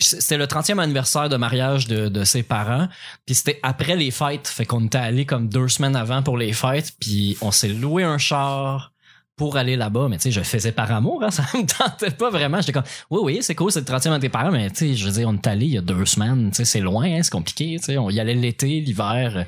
C'était 0.00 0.36
le 0.38 0.46
30e 0.46 0.78
anniversaire 0.78 1.28
de 1.28 1.36
mariage 1.36 1.88
de, 1.88 2.08
de 2.08 2.22
ses 2.22 2.44
parents. 2.44 2.86
Puis 3.26 3.34
c'était 3.34 3.58
après 3.64 3.96
les 3.96 4.12
fêtes. 4.12 4.46
Fait 4.46 4.64
qu'on 4.64 4.86
était 4.86 4.98
allé 4.98 5.26
comme 5.26 5.48
deux 5.48 5.66
semaines 5.66 5.96
avant 5.96 6.22
pour 6.22 6.36
les 6.38 6.52
fêtes. 6.52 6.92
Puis 7.00 7.36
on 7.40 7.50
s'est 7.50 7.68
loué 7.68 8.04
un 8.04 8.16
char 8.18 8.92
pour 9.38 9.56
aller 9.56 9.76
là-bas. 9.76 10.08
Mais 10.10 10.18
tu 10.18 10.24
sais, 10.24 10.30
je 10.30 10.42
faisais 10.42 10.72
par 10.72 10.92
amour. 10.92 11.22
Hein, 11.24 11.30
ça 11.30 11.44
me 11.54 11.64
tentait 11.64 12.10
pas 12.10 12.28
vraiment. 12.28 12.60
J'étais 12.60 12.72
comme, 12.72 12.84
oui, 13.10 13.20
oui, 13.22 13.38
c'est 13.40 13.54
cool, 13.54 13.72
c'est 13.72 13.80
le 13.80 13.86
30e 13.86 14.14
de 14.16 14.18
tes 14.18 14.28
parents. 14.28 14.50
Mais 14.50 14.68
tu 14.68 14.76
sais, 14.76 14.94
je 14.94 15.06
veux 15.06 15.12
dire, 15.12 15.28
on 15.28 15.34
est 15.34 15.46
allé 15.46 15.64
il 15.64 15.72
y 15.72 15.78
a 15.78 15.82
deux 15.82 16.04
semaines. 16.04 16.50
Tu 16.50 16.56
sais, 16.56 16.64
c'est 16.66 16.80
loin, 16.80 17.06
hein, 17.06 17.20
c'est 17.22 17.32
compliqué. 17.32 17.76
Tu 17.78 17.84
sais, 17.86 17.98
on 17.98 18.10
y 18.10 18.20
allait 18.20 18.34
l'été, 18.34 18.80
l'hiver. 18.80 19.32
euh, 19.36 19.44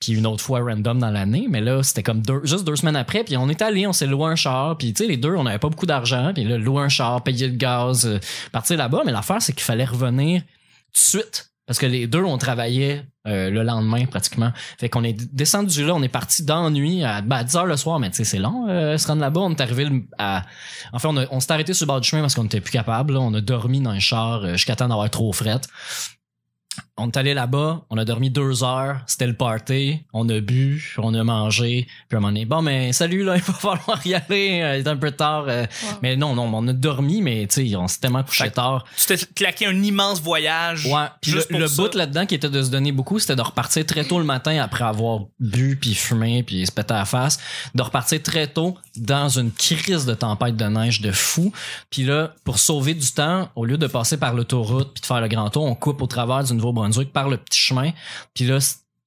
puis 0.00 0.12
une 0.12 0.26
autre 0.26 0.44
fois 0.44 0.60
random 0.60 0.98
dans 0.98 1.10
l'année, 1.10 1.46
mais 1.50 1.60
là, 1.60 1.82
c'était 1.82 2.04
comme 2.04 2.22
deux, 2.22 2.40
juste 2.44 2.64
deux 2.64 2.76
semaines 2.76 2.94
après, 2.96 3.24
puis 3.24 3.36
on 3.36 3.48
est 3.48 3.60
allé, 3.62 3.86
on 3.86 3.92
s'est 3.92 4.06
loué 4.06 4.26
un 4.26 4.36
char, 4.36 4.78
puis 4.78 4.92
tu 4.92 5.02
sais, 5.02 5.08
les 5.08 5.16
deux, 5.16 5.34
on 5.34 5.42
n'avait 5.42 5.58
pas 5.58 5.68
beaucoup 5.68 5.86
d'argent, 5.86 6.32
puis 6.32 6.44
là, 6.44 6.56
louer 6.56 6.82
un 6.82 6.88
char, 6.88 7.22
payer 7.24 7.48
le 7.48 7.56
gaz, 7.56 8.06
euh, 8.06 8.20
partir 8.52 8.76
là-bas, 8.76 9.02
mais 9.04 9.10
l'affaire, 9.10 9.42
c'est 9.42 9.52
qu'il 9.52 9.64
fallait 9.64 9.84
revenir 9.84 10.42
tout 10.42 10.46
de 10.92 10.98
suite, 10.98 11.50
parce 11.68 11.78
que 11.78 11.86
les 11.86 12.06
deux, 12.06 12.24
on 12.24 12.38
travaillait 12.38 13.04
euh, 13.26 13.50
le 13.50 13.62
lendemain, 13.62 14.06
pratiquement. 14.06 14.52
Fait 14.80 14.88
qu'on 14.88 15.04
est 15.04 15.12
descendu 15.34 15.84
là, 15.84 15.94
on 15.94 16.02
est 16.02 16.08
parti 16.08 16.42
d'ennui 16.42 17.04
à, 17.04 17.20
ben, 17.20 17.36
à 17.36 17.44
10 17.44 17.56
heures 17.56 17.66
le 17.66 17.76
soir, 17.76 18.00
mais 18.00 18.08
tu 18.08 18.16
sais, 18.16 18.24
c'est 18.24 18.38
long, 18.38 18.66
euh, 18.70 18.96
se 18.96 19.06
rendre 19.06 19.20
là-bas, 19.20 19.42
on 19.42 19.50
est 19.50 19.60
arrivé 19.60 19.86
à... 20.16 20.44
En 20.94 20.98
fait, 20.98 21.08
on, 21.08 21.40
s'est 21.40 21.52
arrêté 21.52 21.74
sur 21.74 21.84
le 21.84 21.88
bord 21.88 22.00
du 22.00 22.08
chemin 22.08 22.22
parce 22.22 22.34
qu'on 22.34 22.46
était 22.46 22.62
plus 22.62 22.72
capable, 22.72 23.12
là. 23.12 23.20
on 23.20 23.34
a 23.34 23.42
dormi 23.42 23.82
dans 23.82 23.90
un 23.90 23.98
char 23.98 24.44
euh, 24.44 24.52
jusqu'à 24.52 24.76
temps 24.76 24.88
d'avoir 24.88 25.10
trop 25.10 25.30
fret. 25.34 25.60
On 26.98 27.06
est 27.08 27.16
allé 27.16 27.32
là-bas, 27.34 27.82
on 27.90 27.96
a 27.98 28.04
dormi 28.04 28.30
deux 28.30 28.62
heures, 28.64 29.00
c'était 29.06 29.26
le 29.26 29.34
party, 29.34 30.00
on 30.12 30.28
a 30.28 30.40
bu, 30.40 30.94
on 30.98 31.14
a 31.14 31.24
mangé, 31.24 31.86
puis 32.08 32.16
à 32.16 32.18
un 32.18 32.20
moment 32.20 32.32
donné, 32.32 32.44
bon, 32.44 32.60
mais 32.62 32.92
salut, 32.92 33.22
là, 33.24 33.36
il 33.36 33.42
va 33.42 33.52
falloir 33.54 34.06
y 34.06 34.14
aller, 34.14 34.60
euh, 34.62 34.76
il 34.76 34.80
est 34.86 34.88
un 34.88 34.96
peu 34.96 35.10
tard. 35.12 35.44
euh, 35.48 35.64
Mais 36.02 36.16
non, 36.16 36.34
non, 36.34 36.50
on 36.52 36.66
a 36.68 36.72
dormi, 36.72 37.22
mais 37.22 37.46
tu 37.46 37.68
sais, 37.70 37.76
on 37.76 37.88
s'est 37.88 38.00
tellement 38.00 38.22
couché 38.22 38.50
tard. 38.50 38.84
Tu 38.96 39.06
t'es 39.06 39.16
claqué 39.34 39.66
un 39.66 39.82
immense 39.82 40.20
voyage. 40.20 40.86
Ouais, 40.86 41.06
puis 41.20 41.32
le, 41.32 41.44
le 41.58 41.66
ça. 41.68 41.82
bout 41.82 41.94
là-dedans 41.94 42.26
qui 42.26 42.34
était 42.34 42.50
de 42.50 42.62
se 42.62 42.70
donner 42.70 42.92
beaucoup, 42.92 43.18
c'était 43.18 43.36
de 43.36 43.42
repartir 43.42 43.86
très 43.86 44.04
tôt 44.04 44.18
le 44.18 44.24
matin 44.24 44.58
après 44.62 44.84
avoir 44.84 45.20
bu 45.40 45.76
puis 45.80 45.94
fumé 45.94 46.42
puis 46.42 46.66
se 46.66 46.72
péter 46.72 46.94
à 46.94 46.98
la 46.98 47.04
face, 47.04 47.38
de 47.74 47.82
repartir 47.82 48.22
très 48.22 48.46
tôt 48.48 48.76
dans 49.00 49.28
une 49.28 49.50
crise 49.52 50.06
de 50.06 50.14
tempête 50.14 50.56
de 50.56 50.64
neige 50.64 51.00
de 51.00 51.12
fou. 51.12 51.52
Puis 51.90 52.04
là, 52.04 52.34
pour 52.44 52.58
sauver 52.58 52.94
du 52.94 53.10
temps, 53.12 53.48
au 53.56 53.64
lieu 53.64 53.78
de 53.78 53.86
passer 53.86 54.16
par 54.16 54.34
l'autoroute 54.34 54.92
puis 54.94 55.00
de 55.00 55.06
faire 55.06 55.20
le 55.20 55.28
grand 55.28 55.50
tour, 55.50 55.64
on 55.64 55.74
coupe 55.74 56.02
au 56.02 56.06
travers 56.06 56.44
du 56.44 56.54
Nouveau-Brunswick 56.54 57.12
par 57.12 57.28
le 57.28 57.36
petit 57.36 57.60
chemin. 57.60 57.90
Puis 58.34 58.44
là, 58.46 58.58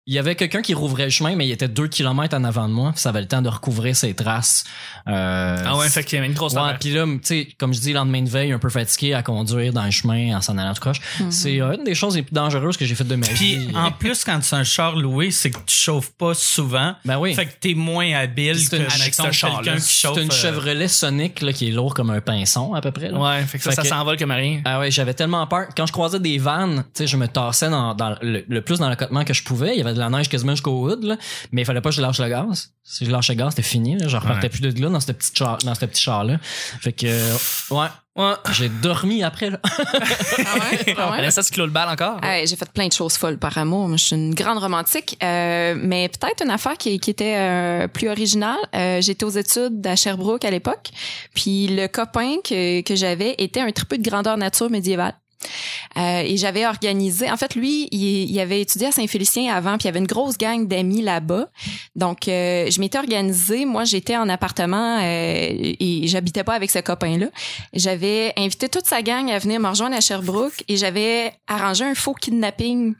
il 0.07 0.15
y 0.15 0.19
avait 0.19 0.35
quelqu'un 0.35 0.61
qui 0.63 0.73
rouvrait 0.73 1.03
le 1.05 1.09
chemin, 1.11 1.35
mais 1.35 1.47
il 1.47 1.51
était 1.51 1.67
deux 1.67 1.87
kilomètres 1.87 2.35
en 2.35 2.43
avant 2.43 2.67
de 2.67 2.73
moi. 2.73 2.91
Puis 2.91 3.01
ça 3.01 3.09
avait 3.09 3.21
le 3.21 3.27
temps 3.27 3.41
de 3.43 3.49
recouvrir 3.49 3.95
ses 3.95 4.13
traces. 4.15 4.63
Euh, 5.07 5.57
Ah 5.65 5.77
ouais, 5.77 5.89
fait 5.89 6.03
qu'il 6.03 6.15
y 6.15 6.19
avait 6.19 6.27
une 6.27 6.33
grosse 6.33 6.53
Ouais, 6.53 6.73
puis 6.79 6.91
là, 6.91 7.05
tu 7.05 7.19
sais, 7.23 7.47
comme 7.59 7.73
je 7.73 7.79
dis, 7.79 7.93
lendemain 7.93 8.21
de 8.23 8.29
veille, 8.29 8.51
un 8.51 8.59
peu 8.59 8.69
fatigué 8.69 9.13
à 9.13 9.21
conduire 9.23 9.73
dans 9.73 9.85
le 9.85 9.91
chemin 9.91 10.35
en 10.35 10.41
s'en 10.41 10.57
allant 10.57 10.73
tout 10.73 10.81
croche. 10.81 10.99
C'est 11.29 11.61
euh, 11.61 11.75
une 11.77 11.83
des 11.83 11.93
choses 11.95 12.15
les 12.15 12.23
plus 12.23 12.33
dangereuses 12.33 12.77
que 12.77 12.85
j'ai 12.85 12.95
faites 12.95 13.07
de 13.07 13.15
ma 13.15 13.27
Puis 13.27 13.57
vie. 13.57 13.75
en 13.75 13.91
plus, 13.91 14.23
quand 14.23 14.39
c'est 14.43 14.55
un 14.55 14.63
char 14.63 14.95
loué, 14.95 15.29
c'est 15.31 15.51
que 15.51 15.59
tu 15.65 15.75
chauffes 15.75 16.11
pas 16.17 16.33
souvent. 16.33 16.95
Ben 17.05 17.17
oui. 17.19 17.33
Fait 17.35 17.45
que 17.45 17.53
t'es 17.59 17.73
moins 17.75 18.11
habile 18.13 18.53
Puis 18.55 18.65
c'est 18.65 18.77
que 18.79 18.83
quelqu'un 18.83 19.25
qui 19.25 19.33
chauffe. 19.33 20.15
C'est 20.15 20.21
une 20.23 20.29
euh, 20.31 20.33
Chevrolet 20.33 20.87
Sonic 20.87 21.41
là, 21.41 21.53
qui 21.53 21.67
est 21.67 21.71
lourd 21.71 21.93
comme 21.93 22.09
un 22.09 22.21
pinson 22.21 22.73
à 22.73 22.81
peu 22.81 22.91
près. 22.91 23.09
là. 23.11 23.19
Ouais, 23.19 23.43
fait 23.43 23.59
que 23.59 23.63
ça, 23.63 23.69
Fait 23.69 23.75
ça 23.77 23.81
que- 23.83 23.87
s'envole 23.87 24.17
comme 24.17 24.31
rien. 24.31 24.61
Ah 24.65 24.79
ouais, 24.79 24.89
j'avais 24.91 25.13
tellement 25.13 25.45
peur. 25.47 25.67
Quand 25.77 25.85
je 25.85 25.91
croisais 25.93 26.19
des 26.19 26.37
vannes, 26.39 26.83
tu 26.95 27.03
sais, 27.03 27.07
je 27.07 27.17
me 27.17 27.27
tassais 27.27 27.69
dans, 27.69 27.93
dans 27.93 28.15
le, 28.21 28.43
le 28.47 28.61
plus 28.61 28.79
dans 28.79 28.89
l'accotement 28.89 29.23
que 29.23 29.33
je 29.33 29.43
pouvais. 29.43 29.73
Il 29.73 29.77
y 29.77 29.81
avait 29.81 29.90
de 29.93 29.99
la 29.99 30.09
neige 30.09 30.29
quasiment 30.29 30.53
jusqu'au 30.53 30.87
hood, 30.89 31.03
là. 31.03 31.17
Mais 31.51 31.61
il 31.61 31.65
fallait 31.65 31.81
pas 31.81 31.89
que 31.89 31.95
je 31.95 32.01
lâche 32.01 32.19
le 32.19 32.29
gaz. 32.29 32.73
Si 32.83 33.05
je 33.05 33.11
lâchais 33.11 33.33
le 33.33 33.39
gaz, 33.39 33.49
c'était 33.51 33.61
fini, 33.61 33.97
là. 33.97 34.07
Je 34.07 34.17
repartais 34.17 34.43
Ouais. 34.43 34.49
plus 34.49 34.61
de 34.61 34.81
là 34.81 34.89
dans 34.89 34.99
ce 34.99 35.11
petit 35.11 35.31
char, 35.33 35.57
dans 35.59 35.75
ce 35.75 35.85
petit 35.85 36.01
char-là. 36.01 36.37
Fait 36.41 36.91
que, 36.93 37.05
euh, 37.07 37.33
ouais. 37.71 37.87
Ouais. 38.17 38.33
J'ai 38.51 38.67
dormi 38.67 39.23
après, 39.23 39.49
là. 39.51 39.59
Ah 39.63 39.73
ouais? 39.75 40.93
Ah 40.97 41.11
ouais? 41.11 41.17
Vanessa, 41.17 41.41
tu 41.43 41.51
clôt 41.51 41.65
le 41.65 41.71
bal 41.71 41.87
encore? 41.87 42.19
Ouais, 42.21 42.43
j'ai 42.45 42.57
fait 42.57 42.69
plein 42.69 42.87
de 42.87 42.93
choses 42.93 43.13
folles 43.13 43.37
par 43.37 43.57
amour. 43.57 43.89
Je 43.97 44.03
suis 44.03 44.15
une 44.17 44.33
grande 44.35 44.57
romantique. 44.57 45.17
Euh, 45.23 45.75
mais 45.77 46.09
peut-être 46.09 46.43
une 46.43 46.49
affaire 46.51 46.77
qui, 46.77 46.99
qui 46.99 47.09
était 47.11 47.35
euh, 47.37 47.87
plus 47.87 48.09
originale. 48.09 48.57
Euh, 48.75 48.99
J'étais 49.01 49.23
aux 49.23 49.29
études 49.29 49.85
à 49.87 49.95
Sherbrooke 49.95 50.43
à 50.43 50.51
l'époque. 50.51 50.89
Puis 51.33 51.67
le 51.67 51.87
copain 51.87 52.35
que, 52.43 52.81
que 52.81 52.95
j'avais 52.95 53.35
était 53.37 53.61
un 53.61 53.71
tripeux 53.71 53.97
de 53.97 54.03
grandeur 54.09 54.35
nature 54.37 54.69
médiévale. 54.69 55.13
Euh, 55.97 56.21
et 56.25 56.37
j'avais 56.37 56.65
organisé. 56.65 57.29
En 57.29 57.37
fait, 57.37 57.55
lui, 57.55 57.87
il, 57.91 58.39
avait 58.39 58.61
étudié 58.61 58.87
à 58.87 58.91
Saint-Félicien 58.91 59.53
avant, 59.53 59.77
puis 59.77 59.83
il 59.83 59.85
y 59.85 59.89
avait 59.89 59.99
une 59.99 60.07
grosse 60.07 60.37
gang 60.37 60.67
d'amis 60.67 61.01
là-bas. 61.01 61.49
Donc, 61.95 62.27
euh, 62.27 62.69
je 62.69 62.79
m'étais 62.79 62.97
organisée. 62.97 63.65
Moi, 63.65 63.83
j'étais 63.83 64.17
en 64.17 64.29
appartement 64.29 64.99
euh, 64.99 65.01
et 65.01 66.03
j'habitais 66.05 66.43
pas 66.43 66.53
avec 66.53 66.71
ce 66.71 66.79
copain-là. 66.79 67.27
J'avais 67.73 68.33
invité 68.37 68.69
toute 68.69 68.85
sa 68.85 69.01
gang 69.01 69.29
à 69.29 69.37
venir 69.39 69.59
me 69.59 69.67
rejoindre 69.67 69.95
à 69.95 70.01
Sherbrooke 70.01 70.63
et 70.67 70.77
j'avais 70.77 71.33
arrangé 71.47 71.83
un 71.83 71.95
faux 71.95 72.13
kidnapping. 72.13 72.95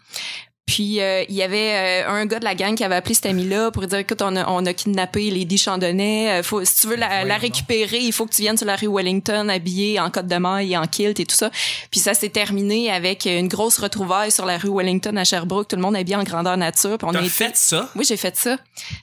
Puis 0.68 1.02
euh, 1.02 1.24
il 1.28 1.36
y 1.36 1.44
avait 1.44 2.04
euh, 2.06 2.10
un 2.10 2.26
gars 2.26 2.40
de 2.40 2.46
la 2.46 2.56
gang 2.56 2.76
qui 2.76 2.84
avait 2.84 2.96
appelé 2.96 3.14
cet 3.14 3.26
ami-là 3.26 3.72
pour 3.72 3.86
dire 3.88 3.98
écoute 4.00 4.22
on 4.22 4.36
a, 4.38 4.48
on 4.48 4.66
a 4.66 4.74
kidnappé 4.74 5.30
Lady 5.30 5.58
Chandonnay, 5.58 6.30
Euh, 6.40 6.44
faut 6.44 6.64
si 6.64 6.82
tu 6.82 6.88
veux 6.88 6.96
la, 6.96 7.26
la 7.26 7.36
récupérer, 7.38 7.98
il 7.98 8.14
faut 8.14 8.26
que 8.26 8.34
tu 8.34 8.44
viennes 8.44 8.56
sur 8.58 8.68
la 8.68 8.76
rue 8.78 8.88
Wellington 8.88 9.50
habillée 9.50 10.00
en 10.00 10.10
cotte 10.10 10.28
de 10.28 10.36
maille 10.38 10.74
et 10.74 10.78
en 10.78 10.86
kilt 10.88 11.20
et 11.20 11.26
tout 11.26 11.36
ça. 11.36 11.50
Puis 11.90 12.00
ça 12.00 12.14
s'est 12.14 12.30
terminé 12.30 12.90
avec 12.90 13.26
une 13.26 13.48
grosse 13.50 13.80
retrouvaille 13.80 14.32
sur 14.32 14.46
la 14.46 14.58
rue 14.58 14.70
Wellington 14.74 15.18
à 15.18 15.24
Sherbrooke, 15.26 15.68
tout 15.68 15.76
le 15.76 15.82
monde 15.82 15.96
habillé 15.96 16.16
en 16.16 16.24
grandeur 16.24 16.56
nature. 16.56 16.98
Puis 16.98 17.08
on 17.10 17.16
a 17.16 17.20
été 17.20 17.30
fait 17.30 17.58
ça? 17.58 17.90
oui, 17.96 18.06
j'ai 18.08 18.18
fait 18.18 18.38
ça. 18.38 18.58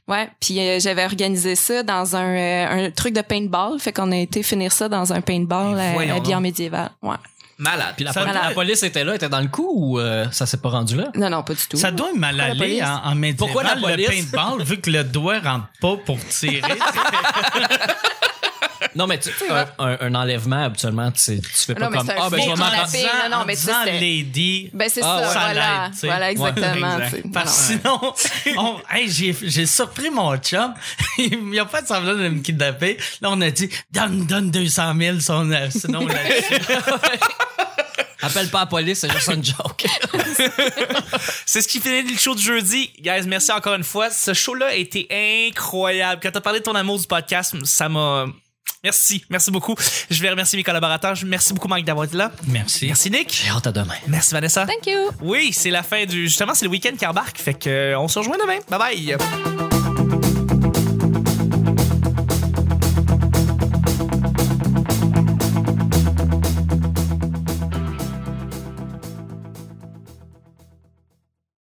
Ouais, 0.06 0.28
puis 0.40 0.60
euh, 0.60 0.78
j'avais 0.80 1.04
organisé 1.04 1.54
ça 1.54 1.82
dans 1.82 2.16
un, 2.16 2.34
euh, 2.36 2.86
un 2.86 2.90
truc 2.92 3.12
de 3.14 3.20
paintball, 3.20 3.78
fait 3.78 3.92
qu'on 3.92 4.10
a 4.12 4.16
été 4.16 4.42
finir 4.42 4.72
ça 4.72 4.88
dans 4.88 5.12
un 5.12 5.20
paintball 5.20 5.76
euh, 5.78 5.90
voyons 5.92 6.16
habillé 6.16 6.34
en 6.34 6.40
médiéval. 6.40 6.90
Ouais. 7.02 7.16
Malade. 7.58 7.94
Puis 7.96 8.04
la, 8.04 8.12
Ça 8.12 8.20
poli- 8.20 8.32
doit- 8.32 8.42
la 8.48 8.50
police 8.54 8.82
était 8.84 9.02
là, 9.04 9.14
était 9.16 9.28
dans 9.28 9.40
le 9.40 9.48
coup 9.48 9.68
ou 9.74 9.98
euh, 9.98 10.26
ça 10.30 10.46
s'est 10.46 10.58
pas 10.58 10.68
rendu 10.68 10.96
là? 10.96 11.08
Non, 11.16 11.28
non, 11.28 11.42
pas 11.42 11.54
du 11.54 11.66
tout. 11.68 11.76
Ça 11.76 11.90
doit 11.90 12.12
mal 12.14 12.36
Pourquoi 12.36 12.44
la 12.46 12.50
aller 12.52 12.58
police? 12.58 12.82
en, 12.84 13.10
en 13.10 13.14
médiéval, 13.14 13.36
Pourquoi 13.38 13.62
la 13.64 13.74
le 13.74 13.80
police? 13.80 14.26
paintball, 14.30 14.62
vu 14.62 14.80
que 14.80 14.90
le 14.90 15.02
doigt 15.04 15.40
rentre 15.40 15.66
pas 15.80 15.96
pour 15.96 16.18
tirer. 16.28 16.60
Non, 18.94 19.06
mais 19.06 19.18
tu 19.18 19.30
un, 19.50 19.66
un, 19.78 19.96
un 20.00 20.14
enlèvement, 20.14 20.64
habituellement, 20.64 21.10
tu, 21.12 21.20
sais, 21.20 21.36
tu 21.40 21.48
fais 21.52 21.74
pas 21.74 21.82
Non, 21.84 21.90
mais 21.90 21.98
comme 21.98 22.06
c'est 22.06 22.12
un 22.14 22.22
Ah, 22.22 22.30
ben 22.30 22.40
je 22.40 22.46
vais 22.46 22.52
en 22.52 22.56
m'en 22.56 22.84
disant, 22.86 23.08
non, 23.24 23.30
non, 23.30 23.36
en 23.42 23.44
mais 23.44 23.54
tu 23.54 23.60
sais, 23.60 23.66
disant 23.66 23.78
c'était- 23.84 24.00
lady. 24.00 24.70
Ben 24.72 24.88
c'est 24.92 25.00
Ah, 25.04 25.06
ça, 25.06 25.16
ouais. 25.28 25.34
ça 25.34 25.40
voilà, 25.40 25.52
l'aide, 25.84 25.92
tu 25.92 25.98
sais. 25.98 26.06
voilà 26.06 26.30
exactement. 26.30 26.96
Ouais, 26.96 27.04
tu 27.10 27.16
sais. 27.16 27.22
Parce 27.32 27.70
Non, 27.84 27.98
que 27.98 28.18
sinon, 28.18 28.62
on- 28.90 28.96
hey, 28.96 29.08
j'ai, 29.10 29.36
j'ai 29.42 29.66
surpris 29.66 30.10
mon 30.10 30.36
chum. 30.38 30.74
Il 31.18 31.58
a 31.60 31.64
pas 31.66 31.82
de 31.82 31.86
semblant 31.86 32.14
de 32.14 32.28
me 32.28 32.40
kidnapper. 32.40 32.96
Là, 33.20 33.28
on 33.30 33.40
a 33.40 33.50
dit, 33.50 33.68
donne, 33.92 34.26
donne 34.26 34.50
200 34.50 34.92
000, 34.98 35.20
son, 35.20 35.50
euh, 35.52 35.68
sinon, 35.70 36.04
là-dessus. 36.06 36.54
Appelle 38.28 38.50
pas 38.50 38.60
la 38.60 38.66
police, 38.66 39.00
c'est 39.00 39.12
juste 39.12 39.32
une 39.32 39.44
joke. 39.44 39.86
C'est 41.46 41.62
ce 41.62 41.68
qui 41.68 41.80
finit 41.80 42.02
le 42.02 42.18
show 42.18 42.34
de 42.34 42.40
jeudi. 42.40 42.90
Guys, 43.00 43.22
merci 43.26 43.50
encore 43.52 43.74
une 43.74 43.84
fois. 43.84 44.10
Ce 44.10 44.34
show-là 44.34 44.66
a 44.66 44.74
été 44.74 45.08
incroyable. 45.48 46.20
Quand 46.22 46.30
t'as 46.30 46.40
parlé 46.40 46.60
de 46.60 46.64
ton 46.64 46.74
amour 46.74 46.98
du 46.98 47.06
podcast, 47.06 47.54
ça 47.64 47.88
m'a... 47.88 48.26
Merci, 48.84 49.24
merci 49.28 49.50
beaucoup. 49.50 49.74
Je 50.08 50.22
vais 50.22 50.30
remercier 50.30 50.56
mes 50.56 50.62
collaborateurs. 50.62 51.14
Merci 51.26 51.52
beaucoup, 51.52 51.68
Mike, 51.68 51.84
d'avoir 51.84 52.04
été 52.04 52.16
là. 52.16 52.30
Merci. 52.46 52.86
Merci, 52.86 53.10
Nick. 53.10 53.42
J'ai 53.42 53.50
hâte 53.50 53.66
à 53.66 53.72
demain. 53.72 53.96
Merci, 54.06 54.32
Vanessa. 54.32 54.66
Thank 54.66 54.86
you. 54.86 55.10
Oui, 55.20 55.52
c'est 55.52 55.70
la 55.70 55.82
fin 55.82 56.04
du... 56.04 56.28
Justement, 56.28 56.54
c'est 56.54 56.64
le 56.64 56.70
week-end 56.70 56.94
qui 56.96 57.06
embarque. 57.06 57.38
Fait 57.38 57.54
que, 57.54 57.68
euh, 57.68 57.98
on 57.98 58.08
se 58.08 58.18
rejoint 58.18 58.38
demain. 58.38 58.58
Bye 58.70 59.16
bye. 59.16 59.77